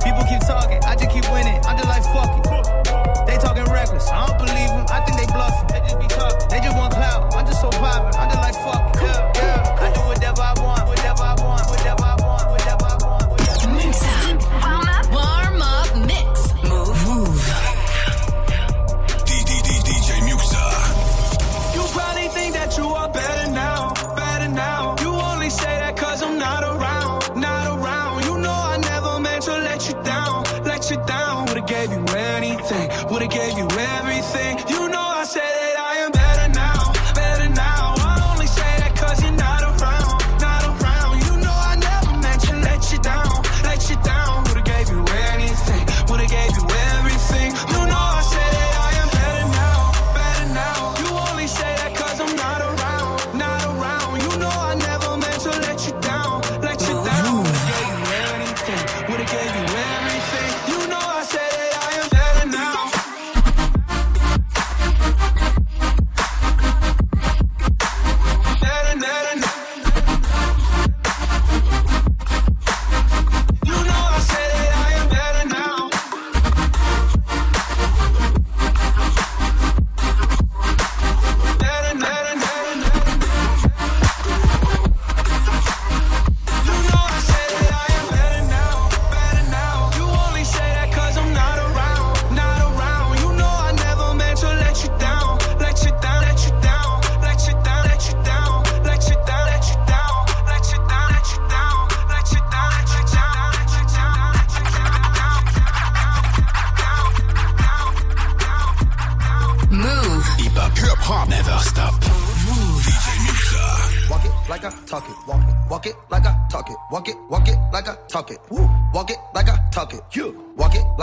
People 0.04 0.24
keep 0.28 0.40
talking, 0.40 0.82
I 0.84 0.96
just 0.96 1.10
keep 1.10 1.30
winning. 1.30 1.58
I'm 1.64 1.76
just 1.78 1.88
like 1.88 2.02
fuck 2.12 2.46
it. 2.46 2.51
Reckless, 3.82 4.08
I 4.10 4.26
don't 4.28 4.38
believe 4.38 4.68
them. 4.68 4.86
I 4.94 5.00
think 5.00 5.18
they 5.18 5.26
bluffing. 5.26 5.66
They 5.74 5.80
just 5.80 5.98
be 5.98 6.06
talking. 6.06 6.48
They 6.50 6.60
just 6.60 6.76
want 6.76 6.94
clout. 6.94 7.34
I'm 7.34 7.44
just 7.44 7.60
so 7.60 7.68
poppin'. 7.70 8.14
I'm 8.14 8.30
just 8.30 8.38
like 8.38 8.54
fuck. 8.62 8.94
Yeah, 9.02 9.31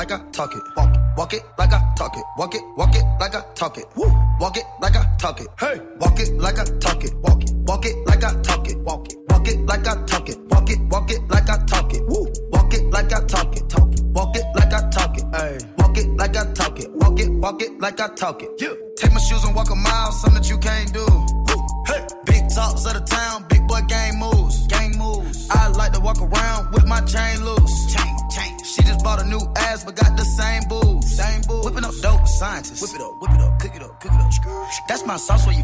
like 0.09 0.21
I 0.21 0.31
talk 0.31 0.55
it. 0.55 0.63
Walk 0.75 0.95
it, 0.95 1.01
walk 1.17 1.33
it 1.33 1.43
like 1.57 1.73
I 1.73 1.93
talk 1.95 2.17
it. 2.17 2.23
Walk 2.37 2.55
it, 2.55 2.61
walk 2.75 2.95
it 2.95 3.03
like 3.19 3.35
I 3.35 3.41
talk 3.53 3.77
it. 3.77 3.85
Woo. 3.95 4.07
Walk 4.39 4.57
it 4.57 4.63
like 4.81 4.95
I 4.95 5.05
talk 5.17 5.39
it. 5.39 5.47
Hey, 5.59 5.79
walk 5.99 6.19
it 6.19 6.33
like 6.33 6.57
I 6.59 6.63
talk 6.79 7.03
it. 7.03 7.13
Walk 7.17 7.43
it, 7.43 7.51
walk 7.53 7.85
it 7.85 7.95
like 8.07 8.23
I 8.23 8.41
talk 8.41 8.67
it. 8.67 8.77
Walk 8.79 9.07
it, 9.11 9.17
walk 9.29 9.47
it 9.47 9.59
like 9.65 9.87
I 9.87 10.05
talk 10.05 10.29
it. 10.29 10.39
Walk 10.49 10.69
it, 10.69 10.79
walk 10.89 11.11
it 11.11 11.21
like 11.27 11.49
I 11.49 11.65
talk 11.65 11.93
it. 11.93 12.01
Woo. 12.07 12.27
Walk 12.51 12.73
it 12.73 12.83
like 12.91 13.13
I 13.13 13.25
talk 13.25 13.55
it. 13.55 13.69
Talk 13.69 13.93
it. 13.93 14.03
Walk 14.05 14.35
it 14.35 14.45
like 14.55 14.73
I 14.73 14.89
talk 14.89 15.17
it. 15.17 15.25
Hey, 15.35 15.57
walk 15.77 15.97
it 15.97 16.07
like 16.17 16.35
I 16.35 16.53
talk 16.53 16.79
it. 16.79 16.91
Walk 16.91 17.19
it, 17.19 17.29
walk 17.29 17.61
it 17.61 17.79
like 17.79 17.99
I 17.99 18.07
talk 18.15 18.41
it. 18.41 18.49
You 18.59 18.68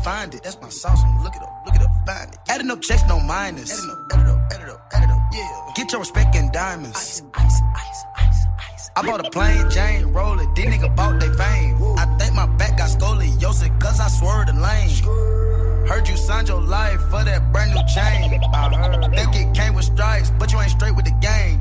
find 0.05 0.35
it. 0.35 0.43
That's 0.43 0.61
my 0.61 0.69
sauce 0.69 1.01
you 1.03 1.23
look 1.23 1.35
it 1.35 1.41
up, 1.41 1.65
look 1.65 1.75
it 1.75 1.81
up, 1.81 1.91
find 2.05 2.31
it. 2.31 2.37
Adding 2.47 2.69
up 2.69 2.79
checks, 2.81 3.03
no 3.09 3.19
minus. 3.19 3.71
Adding 3.73 3.89
up, 3.89 3.99
add 4.13 4.21
it 4.21 4.29
up, 4.29 4.53
add 4.53 4.61
it 4.61 4.69
up, 4.69 4.89
add 4.93 5.03
it 5.03 5.09
up. 5.09 5.21
Yeah. 5.33 5.73
Get 5.75 5.91
your 5.91 5.99
respect 5.99 6.35
in 6.35 6.51
diamonds. 6.51 6.95
Ice, 6.95 7.21
ice, 7.33 7.61
ice, 7.75 8.03
ice, 8.15 8.45
ice. 8.71 8.89
I 8.95 9.01
bought 9.01 9.25
a 9.25 9.29
plain 9.31 9.67
Jane, 9.71 10.05
roll 10.13 10.39
it. 10.39 10.47
These 10.53 10.67
niggas 10.67 10.95
bought 10.95 11.19
they 11.19 11.31
fame. 11.33 11.81
I 11.97 12.05
think 12.19 12.35
my 12.35 12.45
back 12.45 12.77
got 12.77 12.89
scoliosis, 12.91 13.81
cause 13.81 13.99
I 13.99 14.07
swerved 14.07 14.49
the 14.49 14.53
lane. 14.53 15.89
Heard 15.89 16.07
you 16.07 16.17
signed 16.17 16.49
your 16.49 16.61
life 16.61 17.01
for 17.09 17.23
that 17.23 17.51
brand 17.51 17.71
new 17.73 17.81
chain. 17.95 18.39
I 18.53 18.75
heard. 18.75 19.15
Think 19.15 19.35
it 19.35 19.55
came 19.55 19.73
with 19.73 19.85
stripes, 19.85 20.31
but 20.37 20.51
you 20.53 20.59
ain't 20.59 20.69
straight 20.69 20.95
with 20.95 21.05
the 21.05 21.17
game. 21.19 21.59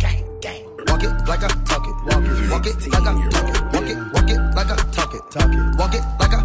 Walk 0.89 1.03
it 1.03 1.13
like 1.27 1.43
I 1.43 1.49
talk 1.65 1.87
it. 1.89 1.97
Walk 2.13 2.25
it, 2.29 2.51
walk 2.53 2.67
it 2.67 2.77
like 2.93 3.07
I 3.09 3.15
talk 3.31 3.49
it. 3.49 3.63
Walk 3.73 3.89
it, 3.89 3.99
walk 4.13 4.31
it 4.31 4.41
like 4.55 4.71
I 4.71 4.77
talk 4.93 5.15
it. 5.15 5.23
Talk 5.33 5.51
it. 5.51 5.79
Walk 5.79 5.95
it 5.95 6.05
like 6.21 6.35
I 6.35 6.44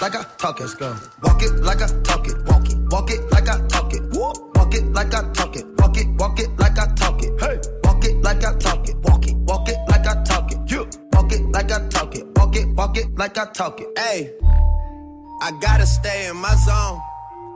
like 0.00 0.14
I 0.14 0.22
talk 0.38 0.60
it. 0.60 0.64
Let's 0.64 0.74
go. 0.74 0.96
Walk 1.22 1.42
it 1.42 1.52
like 1.56 1.82
I 1.82 1.86
talk 2.02 2.28
it. 2.28 2.36
Walk 2.46 2.68
it, 2.70 2.78
walk 2.90 3.10
it 3.10 3.30
like 3.30 3.48
I 3.48 3.66
talk 3.66 3.92
it. 3.92 4.02
Walk 4.12 4.74
it 4.74 4.84
like 4.92 5.14
I 5.14 5.32
talk 5.32 5.56
it. 5.56 5.66
Walk 5.78 5.96
it, 5.96 6.06
walk 6.18 6.40
it 6.40 6.50
like 6.58 6.78
I 6.78 6.86
talk 6.94 7.22
it. 7.22 7.40
Hey, 7.40 7.60
walk 7.84 8.04
it 8.04 8.16
like 8.22 8.44
I 8.44 8.56
talk 8.58 8.88
it. 8.88 8.96
Walk 9.04 9.26
it, 9.26 9.36
walk 9.36 9.68
it 9.68 9.78
like 9.88 10.06
I 10.06 10.22
talk 10.24 10.52
it. 10.52 10.70
You 10.70 10.88
walk 11.12 11.32
it 11.32 11.42
like 11.50 11.70
I 11.72 11.88
talk 11.88 12.14
it. 12.14 12.26
Walk 12.36 12.56
it, 12.56 12.68
walk 12.68 12.96
it 12.96 13.14
like 13.16 13.38
I 13.38 13.46
talk 13.52 13.80
it. 13.80 13.98
Hey, 13.98 14.32
I 15.40 15.52
gotta 15.60 15.86
stay 15.86 16.28
in 16.28 16.36
my 16.36 16.54
zone. 16.54 17.00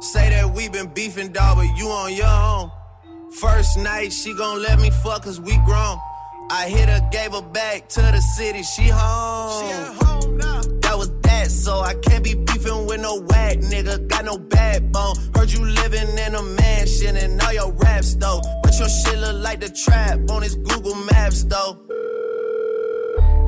Say 0.01 0.31
that 0.31 0.53
we 0.53 0.69
been 0.69 0.89
beefing, 0.89 1.33
dog, 1.33 1.59
but 1.59 1.77
you 1.77 1.89
on 1.89 2.13
your 2.13 2.27
own. 2.27 2.71
First 3.41 3.79
night, 3.79 4.13
she 4.13 4.35
gon' 4.35 4.61
let 4.61 4.81
me 4.81 4.91
fuck 4.91 5.23
cause 5.23 5.41
we 5.41 5.57
grown. 5.65 5.99
I 6.51 6.69
hit 6.69 6.89
her, 6.89 7.09
gave 7.11 7.33
her 7.33 7.41
back 7.41 7.89
to 7.91 8.01
the 8.01 8.21
city, 8.21 8.63
she 8.63 8.89
home. 8.89 9.97
She 9.97 10.12
so 11.51 11.81
I 11.81 11.95
can't 11.95 12.25
be 12.25 12.35
beefing 12.35 12.87
with 12.87 13.01
no 13.01 13.21
whack 13.21 13.59
nigga. 13.59 14.09
Got 14.09 14.25
no 14.25 14.39
backbone. 14.39 15.17
Heard 15.35 15.53
you 15.53 15.65
living 15.65 16.09
in 16.19 16.35
a 16.35 16.43
mansion 16.43 17.17
and 17.17 17.41
all 17.43 17.53
your 17.53 17.73
raps 17.73 18.15
though. 18.15 18.41
But 18.63 18.79
your 18.79 18.89
shit 18.89 19.19
look 19.19 19.37
like 19.43 19.61
the 19.61 19.71
trap 19.71 20.19
on 20.31 20.43
his 20.43 20.57
Google 20.57 20.95
Maps 20.95 21.45
though. 21.45 21.79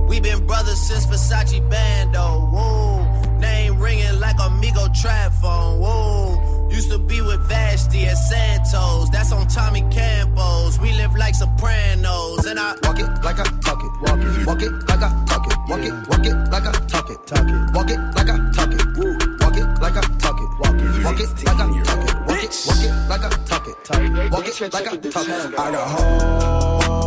We 0.09 0.21
been 0.21 0.47
brothers 0.47 0.81
since 0.81 1.07
Versace 1.07 1.61
Bando. 1.71 2.49
Whoa. 2.53 3.39
Name 3.39 3.79
ringing 3.79 4.21
like 4.21 4.37
Amigo 4.41 4.89
trap 5.01 5.33
phone. 5.35 5.81
Whoa. 5.81 6.54
Used 6.75 6.91
to 6.91 6.99
be 6.99 7.21
with 7.21 7.41
Vashti 7.49 8.05
at 8.07 8.17
Santos. 8.17 9.09
That's 9.11 9.31
on 9.31 9.47
Tommy 9.47 9.83
Campos. 9.93 10.77
We 10.81 10.93
live 10.95 11.15
like 11.15 11.37
Sopranos. 11.37 12.47
And 12.47 12.59
I 12.59 12.75
walk 12.83 12.99
it 12.99 13.07
like 13.23 13.39
I 13.39 13.45
talk 13.63 13.81
it. 13.81 13.93
Walk 14.03 14.19
it, 14.19 14.45
walk 14.45 14.61
it 14.61 14.73
like 14.89 15.01
I 15.01 15.25
talk 15.25 15.47
it. 15.47 15.57
Walk 15.69 15.85
it, 15.85 15.93
walk 16.09 16.27
it 16.27 16.35
like 16.51 16.67
I 16.67 16.73
talk 16.89 17.11
it. 17.11 17.27
Talk 17.29 17.49
it. 17.49 17.55
Walk 17.75 17.91
it 17.91 18.01
like 18.17 18.29
I 18.29 18.39
talk 18.51 18.73
it. 18.75 18.83
Walk 18.99 19.57
it 19.57 19.69
like 19.81 19.97
I 19.97 20.03
talk 20.19 20.35
it. 20.35 20.51
Walk 20.59 20.75
it, 20.75 20.91
walk 20.99 21.15
it 21.15 21.39
like 21.39 21.63
I 21.63 21.71
talk 21.79 22.03
it. 22.03 22.19
Walk 22.27 22.43
it, 22.43 22.51
walk 22.67 22.83
it 22.83 22.91
like 23.09 23.23
I 23.23 23.31
talk 23.47 23.69
it. 23.69 23.77
Talk 23.85 24.03
it. 24.03 24.33
Walk 24.33 24.49
it 24.49 24.61
like 24.75 24.89
I 24.89 24.97
talk 24.97 25.29
it. 25.29 25.55
I 25.57 25.71
got 25.71 25.89
home. 25.95 27.05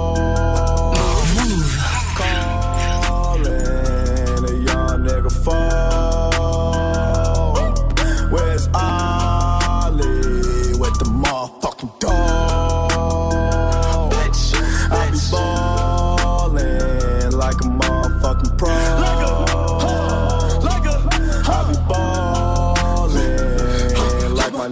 Calling 3.04 3.52
a 4.44 4.54
young 4.64 5.04
nigga 5.04 5.32
phone. 5.44 5.67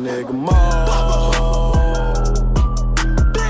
Nigga 0.05 0.33
Mo. 0.33 0.53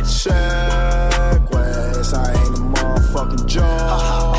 Check 0.07 1.51
West, 1.51 2.13
I 2.15 2.17
ain't 2.31 2.57
a 2.57 2.61
motherfucking 2.73 3.45
joke. 3.45 4.35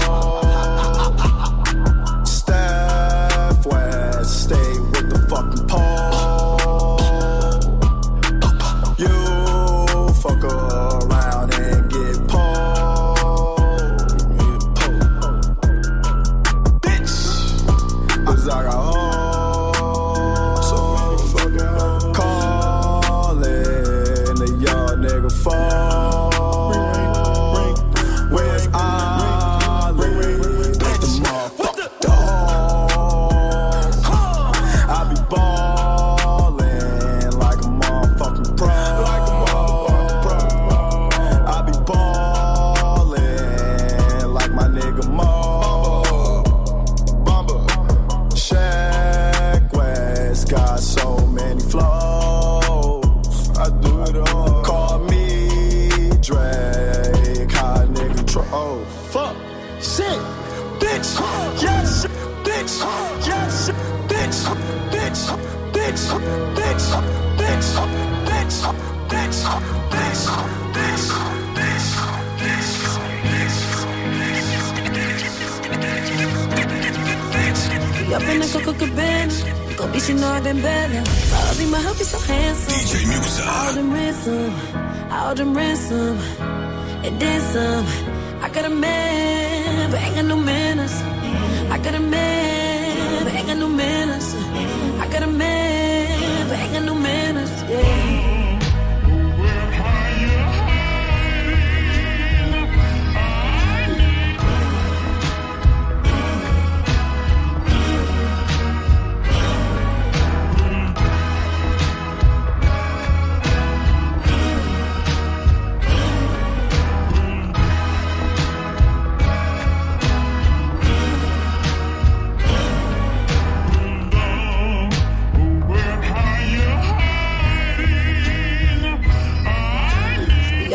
Steph 2.27 3.67
West, 3.67 4.45
stay 4.45 4.73
with 4.81 5.09
the 5.12 5.19
fucking 5.31 5.67
pole. 5.69 6.99
You 9.03 9.17
fuck 10.23 10.43
around 10.45 11.49
and 11.55 11.91
get 11.93 12.17
pulled. 12.27 13.59
Bitch, 16.83 17.17
I 18.49 18.62
got 18.64 18.76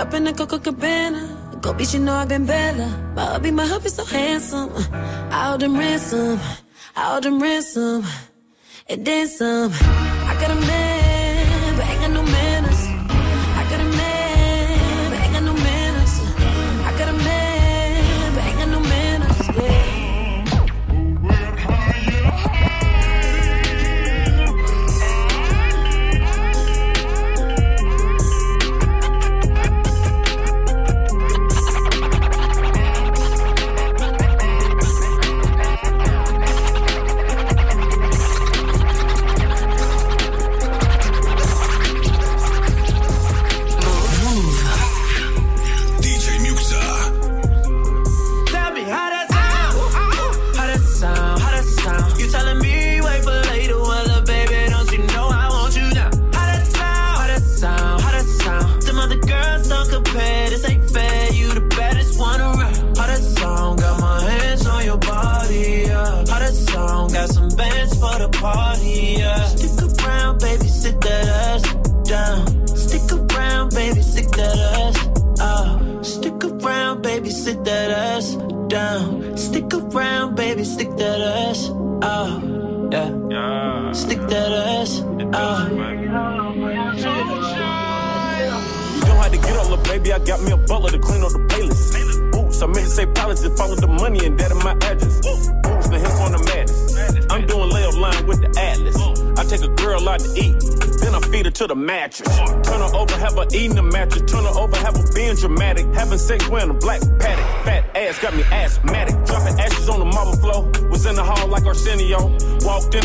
a 0.01 0.33
Coco 0.33 0.57
Cabana. 0.57 1.59
Go 1.61 1.73
beach, 1.73 1.93
you 1.93 1.99
know 1.99 2.13
I've 2.13 2.27
been 2.27 2.45
better. 2.45 2.87
My 3.15 3.25
hubby, 3.25 3.51
my 3.51 3.65
hubby 3.65 3.89
so 3.89 4.03
handsome. 4.03 4.69
Hold 5.31 5.61
him 5.61 5.77
ransom. 5.77 6.39
Hold 6.95 7.25
him 7.25 7.39
ransom. 7.39 8.03
And 8.89 9.05
then 9.05 9.27
some. 9.27 9.71
I 9.71 10.35
got 10.41 10.51
a 10.51 10.55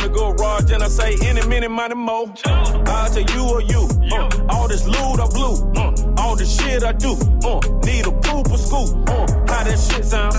the 0.08 0.12
garage 0.14 0.70
and 0.70 0.82
I 0.82 0.88
say, 0.88 1.16
any 1.22 1.46
minute, 1.46 1.70
money 1.70 1.94
more. 1.94 2.32
I 2.44 3.08
tell 3.12 3.26
you 3.34 3.42
or 3.48 3.62
you. 3.62 3.88
Uh, 4.12 4.46
all 4.48 4.68
this 4.68 4.86
loot 4.86 5.20
I 5.20 5.26
blew. 5.28 5.54
Uh, 5.74 6.22
all 6.22 6.36
the 6.36 6.44
shit 6.44 6.82
I 6.82 6.92
do. 6.92 7.12
Uh, 7.44 7.60
need 7.84 8.06
a 8.06 8.12
poop 8.12 8.50
or 8.50 8.58
scoop. 8.58 9.08
Uh, 9.08 9.26
how 9.48 9.64
that 9.64 9.78
shit 9.78 10.04
sound? 10.04 10.34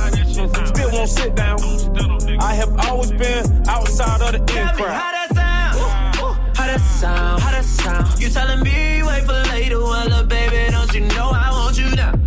Still 0.68 0.92
won't 0.92 1.10
sit 1.10 1.36
down. 1.36 1.60
I 2.40 2.54
have 2.54 2.76
always 2.88 3.12
been 3.12 3.68
outside 3.68 4.22
of 4.22 4.32
the 4.34 4.40
in 4.40 4.68
crowd. 4.76 5.02
how 5.02 5.12
that 5.12 5.30
sound. 5.36 6.58
How 6.58 6.66
that 6.66 6.82
sound, 6.82 7.42
how 7.42 7.52
that 7.52 7.66
sound. 7.66 8.22
You 8.22 8.30
telling 8.30 8.64
me 8.64 9.04
wait 9.04 9.24
for 9.26 9.44
later, 9.52 9.80
well, 9.80 10.14
uh, 10.14 10.24
baby, 10.24 10.72
don't 10.72 10.94
you 10.94 11.02
know 11.02 11.32
I 11.34 11.52
want 11.52 11.78
you 11.78 11.90
now? 11.96 12.27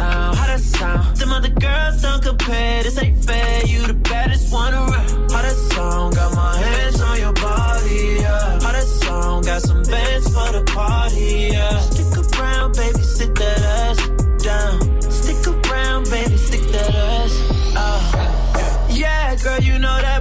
Sound, 0.00 0.36
how 0.38 0.56
sound. 0.56 1.16
Them 1.18 1.30
other 1.30 1.50
girls 1.50 2.00
don't 2.00 2.22
compare, 2.22 2.82
this 2.84 2.96
ain't 3.02 3.22
fair. 3.22 3.66
You 3.66 3.86
the 3.86 3.92
baddest 3.92 4.50
one 4.50 4.72
around. 4.72 5.30
How 5.30 5.42
that 5.42 5.56
sound, 5.72 6.14
got 6.14 6.34
my 6.34 6.56
hands 6.56 7.00
on 7.02 7.18
your 7.18 7.34
body, 7.34 8.16
yeah. 8.20 8.60
How 8.64 8.72
that 8.72 8.88
sound, 9.02 9.44
got 9.44 9.60
some 9.60 9.82
bands 9.82 10.26
for 10.34 10.52
the 10.56 10.64
party, 10.64 11.50
yeah. 11.52 11.80
Stick 11.80 12.16
around, 12.16 12.76
baby, 12.76 13.02
sit 13.02 13.34
that 13.34 13.60
ass 13.60 13.98
down. 14.42 15.02
Stick 15.02 15.46
around, 15.52 16.08
baby, 16.08 16.36
stick 16.38 16.64
that 16.72 16.94
ass 16.94 17.34
out. 17.76 18.90
Yeah, 18.90 19.36
girl, 19.36 19.60
you 19.60 19.78
know 19.78 20.00
that 20.00 20.19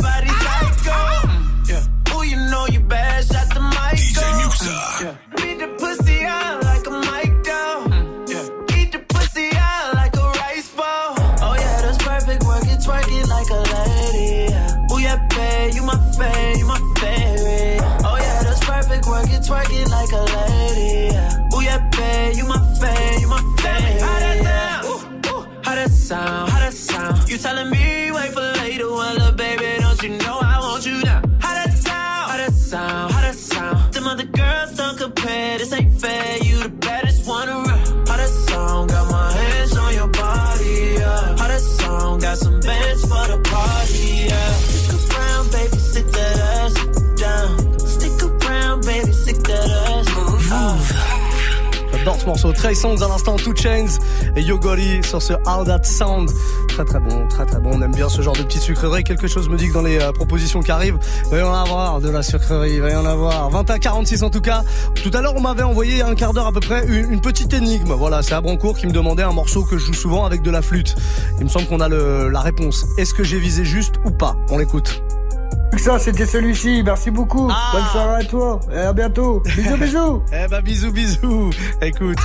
sound? 26.10 26.49
How 26.49 26.60
that 26.60 26.74
sound? 26.74 27.30
You 27.30 27.38
telling 27.38 27.70
me 27.70 27.78
morceau. 52.30 52.53
Trey 52.53 52.75
Songz 52.75 53.01
à 53.01 53.07
l'instant, 53.07 53.38
Two 53.38 53.55
Chains 53.55 53.97
et 54.36 54.41
Yogori 54.43 55.01
sur 55.03 55.19
ce 55.19 55.34
How 55.34 55.65
That 55.65 55.84
Sound. 55.84 56.30
Très 56.67 56.86
très 56.86 56.99
bon, 56.99 57.27
très 57.27 57.43
très 57.43 57.59
bon. 57.59 57.71
On 57.73 57.82
aime 57.82 57.91
bien 57.91 58.07
ce 58.07 58.21
genre 58.21 58.36
de 58.36 58.43
petites 58.43 58.61
sucreries. 58.61 59.03
Quelque 59.03 59.27
chose 59.27 59.49
me 59.49 59.57
dit 59.57 59.69
que 59.69 59.73
dans 59.73 59.82
les 59.82 59.99
euh, 59.99 60.11
propositions 60.11 60.61
qui 60.61 60.69
arrivent, 60.69 60.99
il 61.25 61.30
va 61.32 61.39
y 61.39 61.41
en 61.41 61.53
avoir 61.53 61.99
de 62.01 62.09
la 62.09 62.21
sucrerie, 62.21 62.73
il 62.75 62.82
va 62.82 62.91
y 62.91 62.95
en 62.95 63.05
avoir. 63.05 63.49
20 63.49 63.71
à 63.71 63.80
46 63.80 64.21
en 64.21 64.30
tout 64.30 64.41
cas. 64.41 64.61
Tout 65.01 65.09
à 65.15 65.21
l'heure, 65.21 65.34
on 65.36 65.41
m'avait 65.41 65.63
envoyé 65.63 66.03
un 66.03 66.13
quart 66.13 66.34
d'heure 66.34 66.45
à 66.45 66.51
peu 66.51 66.59
près 66.59 66.86
une, 66.86 67.19
petite 67.19 67.51
énigme. 67.51 67.93
Voilà, 67.93 68.21
c'est 68.21 68.36
Abrancourt 68.36 68.77
qui 68.77 68.86
me 68.86 68.91
demandait 68.91 69.23
un 69.23 69.34
morceau 69.34 69.63
que 69.63 69.80
je 69.80 69.86
joue 69.86 69.93
souvent 69.93 70.23
avec 70.23 70.43
de 70.43 70.51
la 70.51 70.61
flûte. 70.61 70.95
Il 71.39 71.45
me 71.45 71.49
semble 71.49 71.65
qu'on 71.65 71.80
a 71.80 71.89
la 71.89 72.41
réponse. 72.41 72.86
Est-ce 72.99 73.15
que 73.15 73.23
j'ai 73.23 73.39
visé 73.39 73.65
juste 73.65 73.95
ou 74.05 74.11
pas? 74.11 74.36
On 74.51 74.59
l'écoute. 74.59 75.01
Ça, 75.78 75.97
c'était 75.97 76.26
celui-ci. 76.26 76.82
Merci 76.84 77.09
beaucoup. 77.09 77.47
Bonne 77.47 77.86
soirée 77.91 78.22
à 78.22 78.26
toi. 78.26 78.59
Et 78.74 78.80
à 78.80 78.91
bientôt. 78.93 79.41
Bisous, 79.55 79.78
bisous. 79.78 80.22
Eh 80.34 80.47
bah 80.49 80.61
bisous 80.61 80.91
bisous. 80.91 81.51
Écoute, 81.82 82.17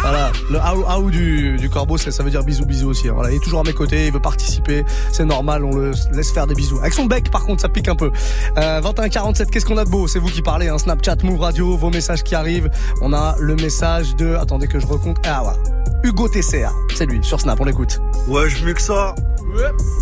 voilà, 0.00 0.30
le 0.50 0.58
aou 0.58 0.84
aou 0.88 1.10
du, 1.10 1.56
du 1.58 1.68
corbeau, 1.68 1.98
ça, 1.98 2.10
ça 2.10 2.22
veut 2.22 2.30
dire 2.30 2.42
bisous 2.42 2.64
bisous 2.64 2.88
aussi. 2.88 3.08
hein. 3.08 3.12
Voilà, 3.14 3.32
il 3.32 3.36
est 3.36 3.40
toujours 3.44 3.60
à 3.60 3.64
mes 3.64 3.72
côtés, 3.74 4.06
il 4.06 4.12
veut 4.12 4.20
participer, 4.20 4.84
c'est 5.12 5.24
normal, 5.26 5.64
on 5.64 5.74
le 5.76 5.92
laisse 6.12 6.32
faire 6.32 6.46
des 6.46 6.54
bisous. 6.54 6.78
Avec 6.78 6.94
son 6.94 7.04
bec, 7.04 7.30
par 7.30 7.44
contre, 7.44 7.60
ça 7.60 7.68
pique 7.68 7.88
un 7.88 7.96
peu. 7.96 8.10
Euh, 8.56 8.80
21 8.82 9.08
47, 9.10 9.50
qu'est-ce 9.50 9.66
qu'on 9.66 9.76
a 9.78 9.84
de 9.84 9.90
beau? 9.90 10.06
C'est 10.08 10.18
vous 10.18 10.28
qui 10.28 10.40
parlez, 10.42 10.68
hein. 10.68 10.78
Snapchat, 10.78 11.16
Move 11.22 11.40
Radio, 11.40 11.76
vos 11.76 11.90
messages 11.90 12.22
qui 12.22 12.34
arrivent. 12.34 12.70
On 13.02 13.12
a 13.12 13.34
le 13.38 13.56
message 13.56 14.16
de, 14.16 14.34
attendez 14.36 14.68
que 14.68 14.78
je 14.78 14.86
recompte. 14.86 15.22
Ah 15.26 15.40
voilà, 15.42 15.58
Hugo 16.02 16.28
TCA, 16.28 16.72
c'est 16.94 17.06
lui 17.06 17.18
sur 17.22 17.40
Snap, 17.40 17.60
on 17.60 17.64
l'écoute. 17.64 18.00
Ouais, 18.28 18.48
je 18.48 18.64
mieux 18.64 18.74
que 18.74 18.82
ça. 18.82 19.14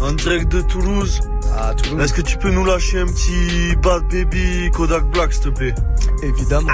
En 0.00 0.12
direct 0.12 0.50
de 0.50 0.60
Toulouse. 0.62 1.20
Ah, 1.56 1.74
Toulouse. 1.74 2.02
Est-ce 2.04 2.12
que 2.12 2.22
tu 2.22 2.36
peux 2.38 2.50
nous 2.50 2.64
lâcher 2.64 3.00
un 3.00 3.06
petit 3.06 3.76
Bad 3.82 4.02
Baby 4.10 4.70
Kodak 4.72 5.04
Black, 5.10 5.32
s'il 5.32 5.44
te 5.44 5.48
plaît 5.50 5.74
Évidemment. 6.22 6.72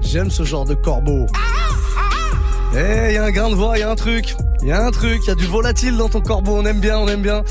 J'aime 0.00 0.30
ce 0.30 0.42
genre 0.42 0.64
de 0.64 0.74
corbeau. 0.74 1.26
Eh, 2.76 3.06
il 3.10 3.14
y 3.14 3.18
a 3.18 3.24
un 3.24 3.30
grain 3.30 3.50
de 3.50 3.54
voix, 3.54 3.76
il 3.76 3.80
y 3.80 3.82
a 3.84 3.90
un 3.90 3.94
truc. 3.94 4.34
Il 4.64 4.68
y 4.68 4.72
a 4.72 4.82
un 4.82 4.90
truc, 4.90 5.20
il 5.24 5.26
y 5.26 5.30
a 5.30 5.34
du 5.34 5.44
volatile 5.44 5.94
dans 5.98 6.08
ton 6.08 6.22
corbeau, 6.22 6.56
on 6.56 6.64
aime 6.64 6.80
bien, 6.80 6.98
on 6.98 7.06
aime 7.06 7.20
bien. 7.20 7.42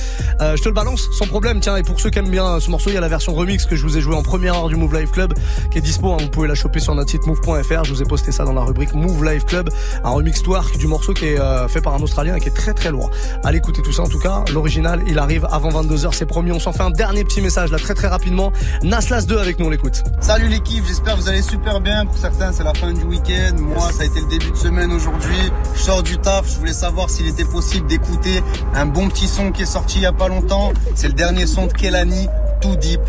Euh, 0.42 0.58
je 0.58 0.64
te 0.64 0.68
le 0.68 0.74
balance 0.74 1.10
sans 1.12 1.28
problème, 1.28 1.60
tiens, 1.60 1.78
et 1.78 1.84
pour 1.84 2.00
ceux 2.00 2.10
qui 2.10 2.18
aiment 2.18 2.32
bien 2.32 2.60
ce 2.60 2.72
morceau, 2.72 2.90
il 2.90 2.96
y 2.96 2.98
a 2.98 3.02
la 3.02 3.08
version 3.08 3.36
remix 3.36 3.68
que 3.68 3.76
je 3.76 3.84
vous 3.84 4.00
ai 4.00 4.02
joué 4.02 4.16
en 4.16 4.24
première 4.24 4.56
heure 4.56 4.68
du 4.68 4.76
Move 4.76 4.96
Live 4.96 5.12
Club, 5.12 5.36
qui 5.70 5.78
est 5.78 5.82
dispo, 5.82 6.12
hein, 6.12 6.18
vous 6.20 6.30
pouvez 6.30 6.48
la 6.48 6.56
choper 6.56 6.80
sur 6.80 6.96
notre 6.96 7.12
site 7.12 7.28
move.fr, 7.28 7.84
je 7.84 7.94
vous 7.94 8.02
ai 8.02 8.06
posté 8.06 8.32
ça 8.32 8.46
dans 8.46 8.54
la 8.54 8.62
rubrique 8.62 8.96
Move 8.96 9.24
Live 9.24 9.46
Club, 9.46 9.70
un 10.04 10.10
remix 10.10 10.42
twerk 10.42 10.76
du 10.80 10.88
morceau 10.88 11.14
qui 11.14 11.28
est 11.28 11.40
euh, 11.40 11.68
fait 11.68 11.82
par 11.82 11.94
un 11.94 12.02
Australien 12.02 12.36
et 12.36 12.40
qui 12.40 12.48
est 12.48 12.56
très 12.56 12.74
très 12.74 12.90
lourd. 12.90 13.12
Allez 13.44 13.60
écouter 13.60 13.84
tout 13.84 13.94
ça 13.94 14.02
en 14.02 14.10
tout 14.10 14.20
cas, 14.20 14.44
l'original, 14.52 15.04
il 15.06 15.20
arrive 15.20 15.48
avant 15.52 15.70
22h, 15.70 16.14
c'est 16.14 16.26
promis, 16.26 16.52
on 16.52 16.60
s'en 16.60 16.74
fait 16.74 16.82
un 16.82 16.90
dernier 16.90 17.24
petit 17.24 17.42
message 17.42 17.70
là 17.70 17.78
très 17.78 17.94
très 17.94 18.08
rapidement. 18.08 18.52
Naslas 18.82 19.28
2 19.28 19.38
avec 19.38 19.60
nous, 19.60 19.68
on 19.68 19.70
l'écoute. 19.70 20.02
Salut 20.20 20.48
l'équipe, 20.48 20.84
j'espère 20.88 21.14
que 21.14 21.20
vous 21.20 21.30
allez 21.30 21.44
super 21.44 21.80
bien. 21.80 22.08
Pour 22.08 22.18
certains, 22.18 22.52
c'est 22.52 22.64
la 22.64 22.74
fin 22.74 22.92
du 22.92 23.04
week-end. 23.04 23.56
Moi, 23.60 23.92
ça 23.92 24.02
a 24.02 24.06
été 24.06 24.20
le 24.20 24.28
début 24.28 24.50
de 24.50 24.58
semaine 24.58 24.92
aujourd'hui. 24.92 25.52
Je 25.76 25.80
sors 25.80 26.02
du 26.02 26.18
taf. 26.18 26.52
Je 26.52 26.58
voulais 26.58 26.74
savoir 26.74 27.03
s'il 27.10 27.28
était 27.28 27.46
possible 27.46 27.88
d'écouter 27.88 28.42
un 28.74 28.86
bon 28.86 29.10
petit 29.10 29.28
son 29.28 29.52
qui 29.52 29.64
est 29.64 29.66
sorti 29.66 30.00
il 30.00 30.04
y 30.04 30.06
a 30.06 30.14
pas 30.14 30.28
longtemps. 30.28 30.72
C'est 30.96 31.08
le 31.08 31.14
dernier 31.14 31.46
son 31.46 31.68
de 31.68 31.74
Kelani, 31.74 32.28
Too 32.62 32.76
Deep. 32.76 33.02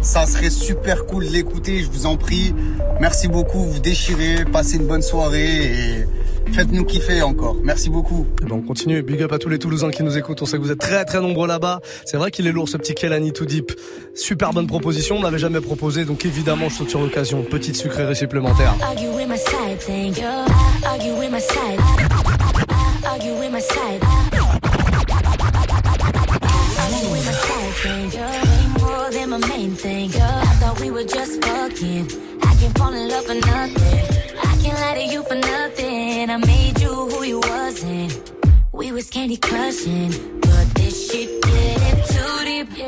Ça 0.00 0.26
serait 0.26 0.50
super 0.50 1.06
cool 1.06 1.26
de 1.26 1.30
l'écouter, 1.30 1.80
je 1.80 1.90
vous 1.90 2.06
en 2.06 2.16
prie. 2.16 2.54
Merci 3.00 3.28
beaucoup, 3.28 3.64
vous 3.64 3.78
déchirez, 3.78 4.44
passez 4.52 4.76
une 4.76 4.86
bonne 4.86 5.02
soirée 5.02 5.64
et 5.64 6.06
faites-nous 6.52 6.84
kiffer 6.84 7.22
encore. 7.22 7.56
Merci 7.62 7.88
beaucoup. 7.88 8.26
Et 8.42 8.46
ben 8.46 8.56
on 8.56 8.62
continue. 8.62 9.00
Big 9.02 9.22
up 9.22 9.32
à 9.32 9.38
tous 9.38 9.48
les 9.48 9.60
Toulousains 9.60 9.90
qui 9.90 10.02
nous 10.02 10.18
écoutent. 10.18 10.42
On 10.42 10.46
sait 10.46 10.56
que 10.56 10.62
vous 10.62 10.72
êtes 10.72 10.80
très 10.80 11.04
très 11.04 11.20
nombreux 11.20 11.46
là-bas. 11.46 11.80
C'est 12.04 12.16
vrai 12.16 12.32
qu'il 12.32 12.48
est 12.48 12.52
lourd 12.52 12.68
ce 12.68 12.76
petit 12.76 12.94
Kelani 12.94 13.32
Too 13.32 13.44
Deep. 13.44 13.72
Super 14.14 14.52
bonne 14.52 14.66
proposition. 14.66 15.16
On 15.16 15.18
ne 15.20 15.24
l'avait 15.24 15.38
jamais 15.38 15.60
proposé, 15.60 16.04
donc 16.04 16.26
évidemment 16.26 16.68
je 16.68 16.74
saute 16.76 16.90
sur 16.90 17.00
l'occasion. 17.00 17.44
Petite 17.44 17.76
sucrerie 17.76 18.16
supplémentaire. 18.16 18.74
My 23.52 23.60
side, 23.60 24.00
my 24.00 24.08
side. 24.08 24.40
More 28.80 29.10
than 29.10 29.28
my 29.28 29.36
main 29.46 29.74
thing. 29.74 30.10
I 30.14 30.54
thought 30.58 30.80
we 30.80 30.90
were 30.90 31.04
just 31.04 31.44
fucking. 31.44 32.08
I 32.42 32.54
can't 32.54 32.78
fall 32.78 32.94
in 32.94 33.08
love 33.10 33.26
for 33.26 33.34
nothing. 33.34 34.38
I 34.38 34.56
can't 34.62 34.78
lie 34.80 34.94
to 34.94 35.04
you 35.04 35.22
for 35.24 35.34
nothing. 35.34 36.30
I 36.30 36.36
made 36.38 36.80
you 36.80 36.94
who 36.94 37.24
you 37.24 37.40
wasn't. 37.40 38.32
We 38.72 38.90
was 38.90 39.10
candy 39.10 39.36
crushing, 39.36 40.40
but 40.40 40.66
this 40.74 41.10
shit 41.10 41.42
getting 41.42 42.04
too 42.06 42.44
deep, 42.46 42.78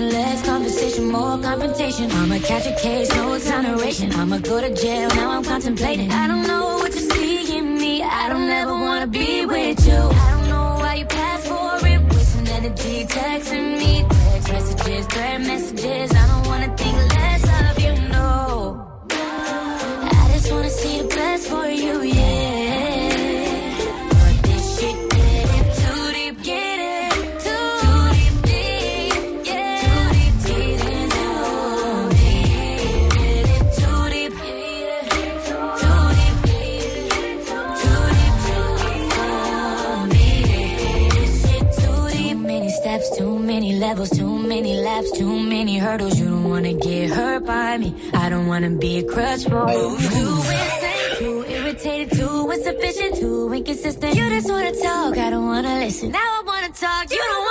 communication, 0.00 0.08
less 0.10 0.46
conversation, 0.46 1.10
more 1.10 1.38
confrontation. 1.38 2.10
I'ma 2.10 2.38
catch 2.40 2.66
a 2.66 2.74
case, 2.80 3.08
no 3.14 3.34
exoneration. 3.34 4.12
I'ma 4.12 4.38
go 4.38 4.60
to 4.60 4.74
jail, 4.74 5.08
now 5.10 5.30
I'm 5.30 5.44
contemplating. 5.44 6.10
I 6.10 6.26
don't 6.26 6.46
know 6.46 6.78
what 6.78 6.94
you 6.94 7.00
see 7.00 7.58
in 7.58 7.74
me. 7.78 8.02
I 8.02 8.28
don't 8.28 8.48
ever 8.48 8.72
wanna 8.72 9.06
be 9.06 9.46
with 9.46 9.86
you. 9.86 10.02
I 10.26 10.30
don't 10.34 10.48
know 10.48 10.76
why 10.80 10.94
you 10.94 11.06
pass 11.06 11.46
for 11.46 11.86
it. 11.86 12.00
Wasting 12.12 12.48
energy, 12.48 13.04
texting 13.06 13.78
me, 13.78 14.04
text 14.08 14.52
messages, 14.52 15.06
thread 15.06 15.40
messages. 15.40 16.12
I 16.12 16.26
don't 16.30 16.46
wanna 16.46 16.76
think 16.76 16.89
too 45.12 45.38
many 45.38 45.78
hurdles. 45.78 46.18
You 46.18 46.26
don't 46.26 46.48
wanna 46.48 46.74
get 46.74 47.10
hurt 47.10 47.46
by 47.46 47.78
me. 47.78 47.94
I 48.12 48.28
don't 48.28 48.46
wanna 48.46 48.70
be 48.70 48.98
a 48.98 49.04
crutch 49.04 49.44
for 49.44 49.68
you. 49.70 49.78
Oh, 49.78 49.96
too 49.96 50.34
insane, 50.58 51.18
too 51.18 51.44
irritated, 51.48 52.18
too 52.18 52.50
insufficient, 52.50 53.16
too 53.16 53.52
inconsistent. 53.52 54.14
You 54.14 54.28
just 54.30 54.48
wanna 54.50 54.72
talk, 54.72 55.16
I 55.16 55.30
don't 55.30 55.46
wanna 55.46 55.74
listen. 55.78 56.10
Now 56.10 56.18
I 56.18 56.42
wanna 56.44 56.68
talk, 56.70 57.10
you 57.10 57.18
don't 57.18 57.44
wanna 57.44 57.49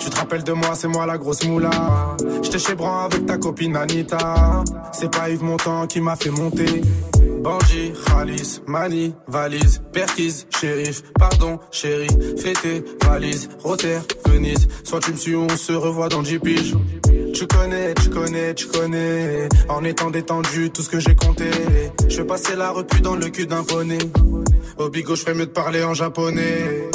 Tu 0.00 0.10
te 0.10 0.16
rappelles 0.16 0.42
de 0.42 0.52
moi, 0.52 0.70
c'est 0.74 0.88
moi 0.88 1.06
la 1.06 1.16
grosse 1.16 1.44
moula. 1.44 1.70
J'étais 2.42 2.58
chez 2.58 2.74
Bran 2.74 3.04
avec 3.04 3.24
ta 3.24 3.38
copine 3.38 3.76
Anita. 3.76 4.64
C'est 4.92 5.10
pas 5.10 5.30
Yves 5.30 5.44
Montand 5.44 5.86
qui 5.86 6.00
m'a 6.00 6.16
fait 6.16 6.30
monter. 6.30 6.82
Bandit, 7.40 7.92
Khalis, 8.06 8.62
Mani, 8.66 9.14
valise, 9.28 9.80
Perquise, 9.92 10.46
shérif, 10.58 11.02
pardon, 11.18 11.60
chérie, 11.70 12.08
fêté, 12.36 12.82
valise, 13.04 13.48
Rotter, 13.62 13.98
Venise. 14.26 14.66
Soit 14.82 15.00
tu 15.00 15.12
me 15.12 15.16
suis, 15.18 15.36
on 15.36 15.48
se 15.50 15.72
revoit 15.72 16.08
dans 16.08 16.22
10 16.22 16.38
piges. 16.40 16.74
Tu 17.32 17.46
connais, 17.46 17.94
tu 17.94 18.10
connais, 18.10 18.54
tu 18.54 18.66
connais. 18.66 19.48
En 19.68 19.84
étant 19.84 20.10
détendu, 20.10 20.70
tout 20.70 20.82
ce 20.82 20.88
que 20.88 20.98
j'ai 20.98 21.14
compté. 21.14 21.50
Je 22.08 22.16
vais 22.16 22.24
passer 22.24 22.56
la 22.56 22.70
repu 22.70 23.00
dans 23.02 23.14
le 23.14 23.28
cul 23.28 23.46
d'un 23.46 23.62
poney. 23.62 23.98
Au 24.78 24.88
bigot, 24.88 25.14
je 25.14 25.30
mieux 25.30 25.46
de 25.46 25.52
parler 25.52 25.84
en 25.84 25.94
japonais. 25.94 26.88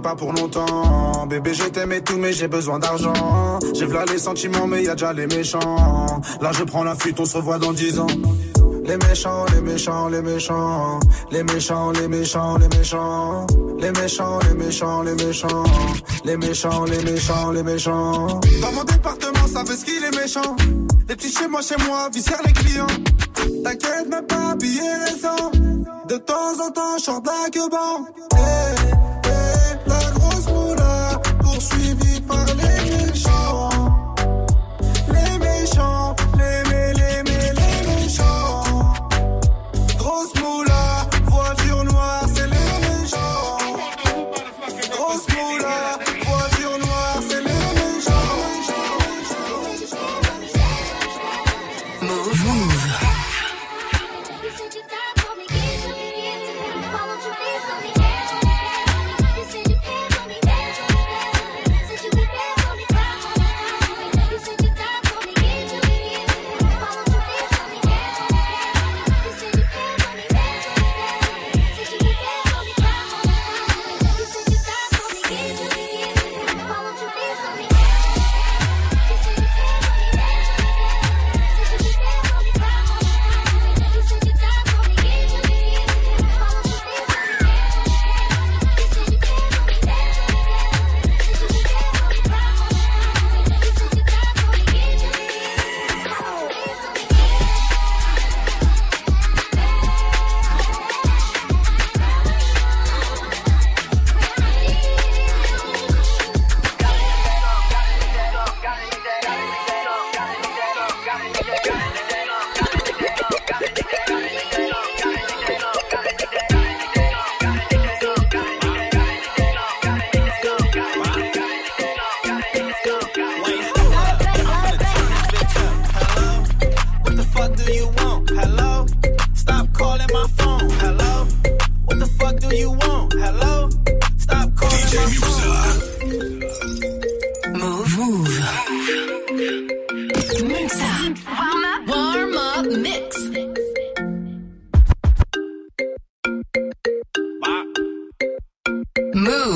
Pas 0.00 0.14
pour 0.14 0.32
longtemps. 0.32 1.26
Bébé, 1.28 1.54
je 1.54 1.64
t'aime 1.64 1.92
et 1.92 2.02
tout, 2.02 2.16
mais 2.16 2.32
j'ai 2.32 2.48
besoin 2.48 2.78
d'argent. 2.78 3.12
J'ai 3.74 3.86
v'là 3.86 4.04
les 4.06 4.18
sentiments, 4.18 4.66
mais 4.66 4.84
y 4.84 4.88
a 4.88 4.94
déjà 4.94 5.12
les 5.12 5.26
méchants. 5.26 6.20
Là, 6.40 6.50
je 6.52 6.64
prends 6.64 6.84
la 6.84 6.94
fuite, 6.94 7.18
on 7.20 7.24
se 7.24 7.36
revoit 7.36 7.58
dans 7.58 7.72
10 7.72 8.00
ans. 8.00 8.06
Les 8.84 8.96
méchants, 8.96 9.44
les 9.54 9.60
méchants, 9.60 10.08
les 10.08 10.22
méchants. 10.22 11.00
Les 11.30 11.44
méchants, 11.44 11.92
les 11.92 12.08
méchants, 12.08 12.58
les 12.58 12.68
méchants. 12.68 13.46
Les 13.78 13.90
méchants, 13.92 14.38
les 14.48 14.54
méchants, 14.54 15.02
les 15.02 15.14
méchants. 15.14 15.64
Les 16.24 16.36
méchants, 16.36 16.84
les 16.84 17.02
méchants, 17.04 17.50
les 17.52 17.62
méchants. 17.62 18.40
Dans 18.60 18.72
mon 18.72 18.84
département, 18.84 19.46
ça 19.46 19.64
fait 19.64 19.76
ce 19.76 19.84
qu'il 19.84 20.02
est 20.02 20.16
méchant. 20.16 20.56
Les 21.08 21.16
petits 21.16 21.32
chez 21.32 21.48
moi, 21.48 21.60
chez 21.62 21.76
moi, 21.86 22.08
viscèrent 22.12 22.42
les 22.44 22.52
clients. 22.52 22.86
T'inquiète, 23.62 24.08
même 24.08 24.26
pas 24.26 24.52
habillé 24.52 24.80
récent. 25.04 25.50
De 26.08 26.16
temps 26.16 26.54
en 26.66 26.70
temps, 26.70 26.98
je 26.98 27.04
sors 27.04 27.20
d'un 27.20 27.30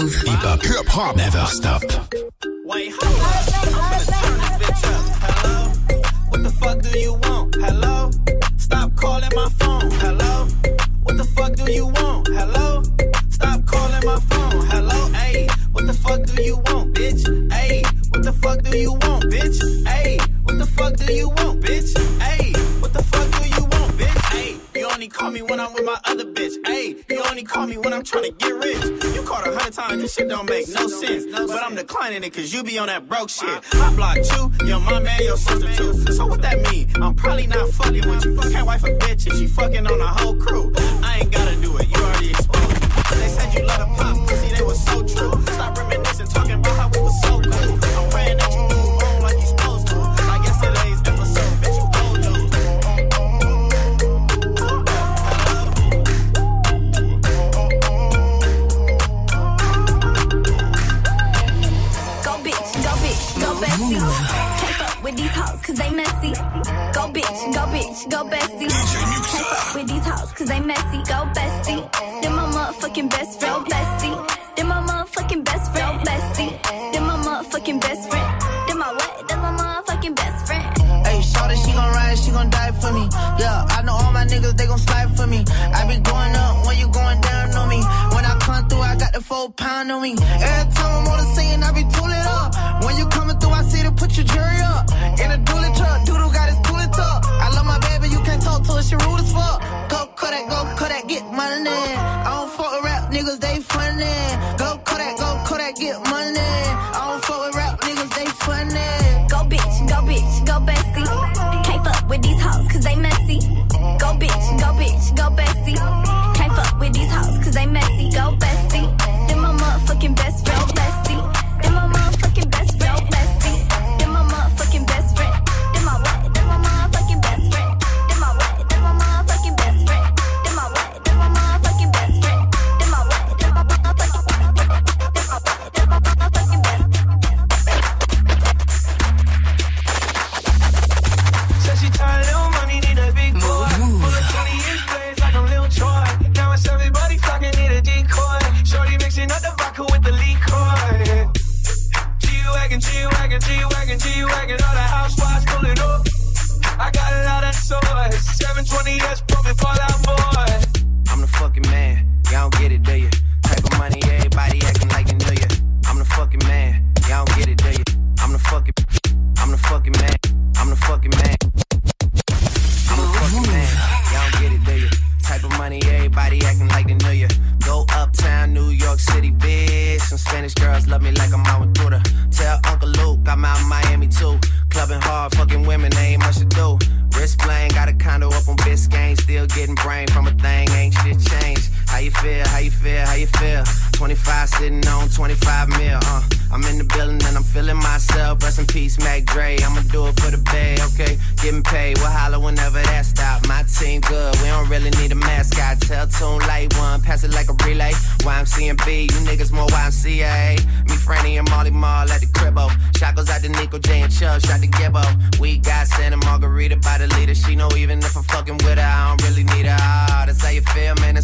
groove. 0.05 0.23
Hip 0.23 0.41
hop. 0.41 0.63
Hip 0.63 0.87
hop. 0.87 1.17
Never 1.17 1.47
stop. 1.47 1.83
Wait, 2.65 2.93
hold 2.97 3.21
up. 3.21 3.55
Up. 3.75 4.03
Hello? 5.23 5.73
What 6.29 6.43
the 6.43 6.51
fuck 6.51 6.83
do 6.83 6.99
you 6.99 7.13
want? 7.13 7.24
declining 31.87 32.24
it 32.24 32.32
cause 32.32 32.53
you 32.53 32.64
be 32.64 32.78
on 32.78 32.87
that 32.87 33.07
broke 33.09 33.28
shit. 33.28 33.62
I 33.74 33.95
block 33.95 34.16
you, 34.16 34.66
your 34.66 34.80
mom 34.80 35.07
and 35.07 35.24
your 35.24 35.37
sister 35.37 35.74
too. 35.76 35.93
So 36.12 36.26
what 36.26 36.41
that 36.41 36.61
mean? 36.70 36.91
I'm 36.97 37.14
probably 37.14 37.47
not 37.47 37.68
fucking 37.70 38.09
with 38.09 38.24
you. 38.24 38.37
Can't 38.53 38.66
wife 38.66 38.85
a 38.85 38.91
bitch 38.97 39.26
if 39.26 39.37
she 39.37 39.47
fucking 39.47 39.87
on 39.87 39.99
the 39.99 40.07
whole 40.07 40.37
crew. 40.37 40.72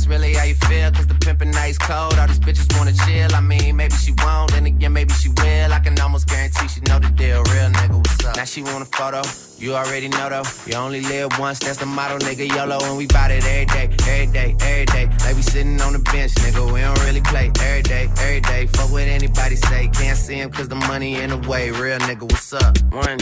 that's 0.00 0.08
really 0.08 0.34
how 0.34 0.44
you 0.44 0.54
feel. 0.54 0.90
Cause 0.92 1.06
the 1.06 1.14
pimpin' 1.14 1.52
nice 1.52 1.76
cold. 1.76 2.18
All 2.18 2.26
these 2.26 2.38
bitches 2.38 2.68
wanna 2.78 2.92
chill. 3.04 3.34
I 3.34 3.40
mean, 3.40 3.76
maybe 3.76 3.94
she 3.94 4.12
won't. 4.24 4.52
Then 4.52 4.66
again, 4.66 4.92
maybe 4.92 5.12
she 5.14 5.28
will. 5.28 5.72
I 5.72 5.80
can 5.80 5.98
almost 6.00 6.26
guarantee 6.28 6.68
she 6.68 6.80
know 6.82 6.98
the 6.98 7.10
deal. 7.10 7.42
Real 7.52 7.70
nigga, 7.70 7.96
what's 7.96 8.24
up? 8.24 8.36
Now 8.36 8.44
she 8.44 8.62
want 8.62 8.82
a 8.82 8.86
photo. 8.86 9.22
You 9.58 9.74
already 9.74 10.08
know 10.08 10.28
though. 10.30 10.48
You 10.66 10.74
only 10.74 11.02
live 11.02 11.38
once. 11.38 11.58
That's 11.58 11.78
the 11.78 11.86
motto, 11.86 12.18
nigga. 12.18 12.48
YOLO. 12.48 12.78
And 12.84 12.96
we 12.96 13.06
bout 13.06 13.30
it 13.30 13.44
every 13.44 13.66
day, 13.66 13.88
every 14.08 14.26
day, 14.32 14.56
every 14.60 14.86
day. 14.86 15.06
Like 15.24 15.36
we 15.36 15.42
sitting 15.42 15.80
on 15.82 15.92
the 15.92 15.98
bench, 15.98 16.32
nigga. 16.36 16.72
We 16.72 16.80
don't 16.80 17.00
really 17.04 17.20
play 17.20 17.50
every 17.60 17.82
day, 17.82 18.08
every 18.18 18.40
day. 18.40 18.66
Fuck 18.66 18.90
what 18.90 19.02
anybody 19.02 19.56
say. 19.56 19.88
Can't 19.88 20.16
see 20.16 20.40
him 20.40 20.50
cause 20.50 20.68
the 20.68 20.80
money 20.90 21.16
in 21.16 21.30
the 21.30 21.38
way. 21.48 21.70
Real 21.70 21.98
nigga, 21.98 22.22
what's 22.22 22.52
up? 22.54 22.78
One 22.90 23.18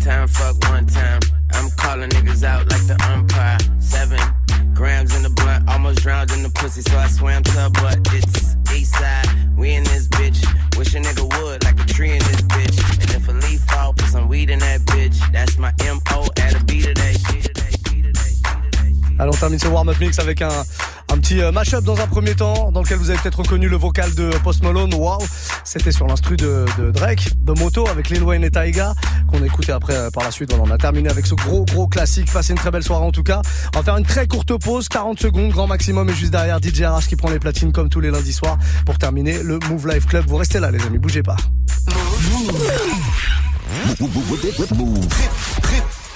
time, 0.00 0.28
fuck 0.28 0.56
one 0.70 0.86
time. 0.86 1.20
I'm 1.52 1.70
calling 1.76 2.10
niggas 2.10 2.44
out 2.44 2.66
like 2.70 2.86
the 2.86 2.96
umpire. 3.12 3.58
Seven 3.78 4.18
Grams 4.74 5.14
in 5.14 5.22
the 5.22 5.30
blunt, 5.30 5.68
almost 5.68 6.00
drowned 6.00 6.32
in 6.32 6.42
the 6.42 6.50
pussy, 6.50 6.82
so 6.82 6.96
I 6.96 7.06
swam 7.06 7.42
to 7.44 7.70
but 7.74 7.98
it's 8.12 8.56
east 8.74 8.94
side. 8.94 9.26
We 9.56 9.74
in 9.74 9.84
this 9.84 10.08
bitch. 10.08 10.44
Wish 10.76 10.94
a 10.94 10.98
nigga 10.98 11.24
would, 11.40 11.64
like 11.64 11.80
a 11.80 11.86
tree 11.86 12.10
in 12.10 12.18
this 12.18 12.42
bitch. 12.42 13.02
And 13.02 13.10
if 13.10 13.28
a 13.28 13.32
leaf 13.32 13.60
fall, 13.62 13.92
put 13.92 14.08
some 14.08 14.28
weed 14.28 14.50
in 14.50 14.58
that 14.58 14.80
bitch. 14.80 15.16
That's 15.32 15.58
my 15.58 15.72
MO 15.84 16.26
at 16.38 16.60
a 16.60 16.64
beat 16.64 16.86
of 16.86 16.94
that 16.96 17.18
shit. 17.30 17.53
Allez, 19.18 19.30
on 19.32 19.36
termine 19.36 19.58
ce 19.58 19.68
warm-up 19.68 19.96
mix 20.00 20.18
avec 20.18 20.42
un, 20.42 20.48
un 21.12 21.18
petit 21.18 21.40
euh, 21.40 21.52
mash-up 21.52 21.84
dans 21.84 22.00
un 22.00 22.06
premier 22.06 22.34
temps, 22.34 22.72
dans 22.72 22.82
lequel 22.82 22.98
vous 22.98 23.10
avez 23.10 23.18
peut-être 23.20 23.38
reconnu 23.38 23.68
le 23.68 23.76
vocal 23.76 24.12
de 24.14 24.30
Post 24.42 24.64
Malone. 24.64 24.92
Waouh, 24.92 25.20
c'était 25.62 25.92
sur 25.92 26.06
l'instru 26.06 26.36
de, 26.36 26.64
de, 26.78 26.90
Drake, 26.90 27.30
de 27.36 27.52
Moto 27.52 27.86
avec 27.88 28.10
Lil 28.10 28.24
Wayne 28.24 28.42
et 28.42 28.50
Taiga, 28.50 28.94
qu'on 29.30 29.40
a 29.40 29.46
écouté 29.46 29.70
après 29.70 29.94
euh, 29.94 30.10
par 30.10 30.24
la 30.24 30.32
suite. 30.32 30.50
Voilà, 30.52 30.64
on 30.68 30.74
a 30.74 30.78
terminé 30.78 31.08
avec 31.08 31.26
ce 31.26 31.34
gros 31.36 31.64
gros 31.64 31.86
classique. 31.86 32.32
Passez 32.32 32.52
une 32.52 32.58
très 32.58 32.72
belle 32.72 32.82
soirée 32.82 33.04
en 33.04 33.12
tout 33.12 33.22
cas. 33.22 33.42
On 33.74 33.78
va 33.78 33.84
faire 33.84 33.96
une 33.96 34.04
très 34.04 34.26
courte 34.26 34.58
pause, 34.58 34.88
40 34.88 35.20
secondes 35.20 35.50
grand 35.50 35.68
maximum, 35.68 36.10
et 36.10 36.14
juste 36.14 36.32
derrière 36.32 36.58
DJ 36.58 36.82
RH 36.82 37.06
qui 37.08 37.16
prend 37.16 37.30
les 37.30 37.38
platines 37.38 37.72
comme 37.72 37.88
tous 37.88 38.00
les 38.00 38.10
lundis 38.10 38.32
soirs 38.32 38.58
pour 38.84 38.98
terminer 38.98 39.42
le 39.42 39.60
Move 39.70 39.86
Life 39.86 40.06
Club. 40.06 40.24
Vous 40.26 40.36
restez 40.36 40.58
là, 40.58 40.72
les 40.72 40.82
amis, 40.84 40.98
bougez 40.98 41.22
pas. 41.22 41.36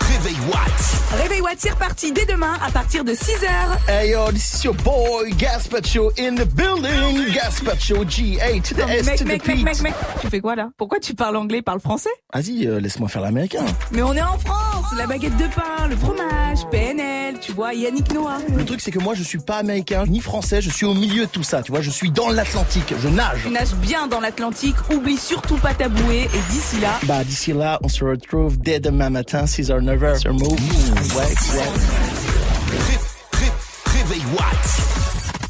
Réveil 0.08 0.36
Watt. 0.50 1.20
Réveil 1.22 1.40
Watt, 1.42 1.56
c'est 1.58 1.70
reparti 1.70 2.12
dès 2.12 2.24
demain 2.24 2.54
à 2.66 2.70
partir 2.70 3.04
de 3.04 3.12
6h. 3.12 3.46
Hey 3.88 4.12
yo, 4.12 4.30
this 4.32 4.54
is 4.54 4.64
your 4.64 4.74
boy 4.74 5.30
Gaspacho 5.36 6.10
in 6.18 6.34
the 6.34 6.46
building. 6.46 7.30
Gaspacho 7.32 8.04
G8 8.04 8.76
mec, 9.04 9.24
mec, 9.24 9.46
mec, 9.46 9.62
mec, 9.64 9.82
mec, 9.82 9.94
tu 10.20 10.28
fais 10.28 10.40
quoi 10.40 10.54
là? 10.56 10.70
Pourquoi 10.76 10.98
tu 10.98 11.14
parles 11.14 11.36
anglais, 11.36 11.60
parle 11.62 11.80
français? 11.80 12.10
Vas-y, 12.32 12.66
euh, 12.66 12.80
laisse-moi 12.80 13.08
faire 13.08 13.22
l'américain. 13.22 13.64
Mais 13.92 14.02
on 14.02 14.14
est 14.14 14.22
en 14.22 14.38
France, 14.38 14.86
la 14.96 15.06
baguette 15.06 15.36
de 15.36 15.46
pain, 15.54 15.88
le 15.88 15.96
fromage, 15.96 16.58
PNL, 16.70 17.38
tu 17.40 17.52
vois, 17.52 17.74
Yannick 17.74 18.12
Noah. 18.14 18.38
Le 18.54 18.64
truc 18.64 18.80
c'est 18.80 18.90
que 18.90 18.98
moi 18.98 19.14
je 19.14 19.22
suis 19.22 19.38
pas 19.38 19.56
américain 19.56 20.04
ni 20.06 20.20
français, 20.20 20.62
je 20.62 20.70
suis 20.70 20.86
au 20.86 20.94
milieu 20.94 21.26
de 21.26 21.30
tout 21.30 21.42
ça, 21.42 21.62
tu 21.62 21.72
vois, 21.72 21.82
je 21.82 21.90
suis 21.90 22.10
dans 22.10 22.30
l'Atlantique, 22.30 22.94
je 22.98 23.08
nage. 23.08 23.40
Tu 23.44 23.50
nages 23.50 23.74
bien 23.74 24.06
dans 24.06 24.20
l'Atlantique, 24.20 24.76
oublie 24.90 25.18
surtout 25.18 25.56
pas 25.56 25.74
ta 25.74 25.88
bouée 25.88 26.28
et 26.32 26.52
d'ici 26.52 26.80
là... 26.80 26.98
Bah 27.04 27.24
d'ici 27.24 27.52
là, 27.52 27.78
on 27.82 27.88
se 27.88 28.04
retrouve 28.04 28.58
dès 28.58 28.80
demain 28.80 29.10
matin, 29.10 29.44
6h. 29.44 29.97
9h 29.98 30.18
sur 30.18 30.32
Move. 30.32 30.52
Ouais, 31.16 31.24
ouais. 31.56 31.68
Réveil 33.86 34.22
Watt. 34.32 34.80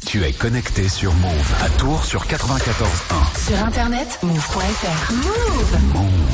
Tu 0.07 0.23
es 0.23 0.33
connecté 0.33 0.89
sur 0.89 1.13
Move 1.13 1.53
à 1.63 1.69
Tours 1.77 2.03
sur 2.03 2.25
94.1. 2.25 3.47
Sur 3.47 3.63
internet, 3.63 4.19
move.fr. 4.23 5.13
Move. 5.13 5.93
Move. 5.93 6.29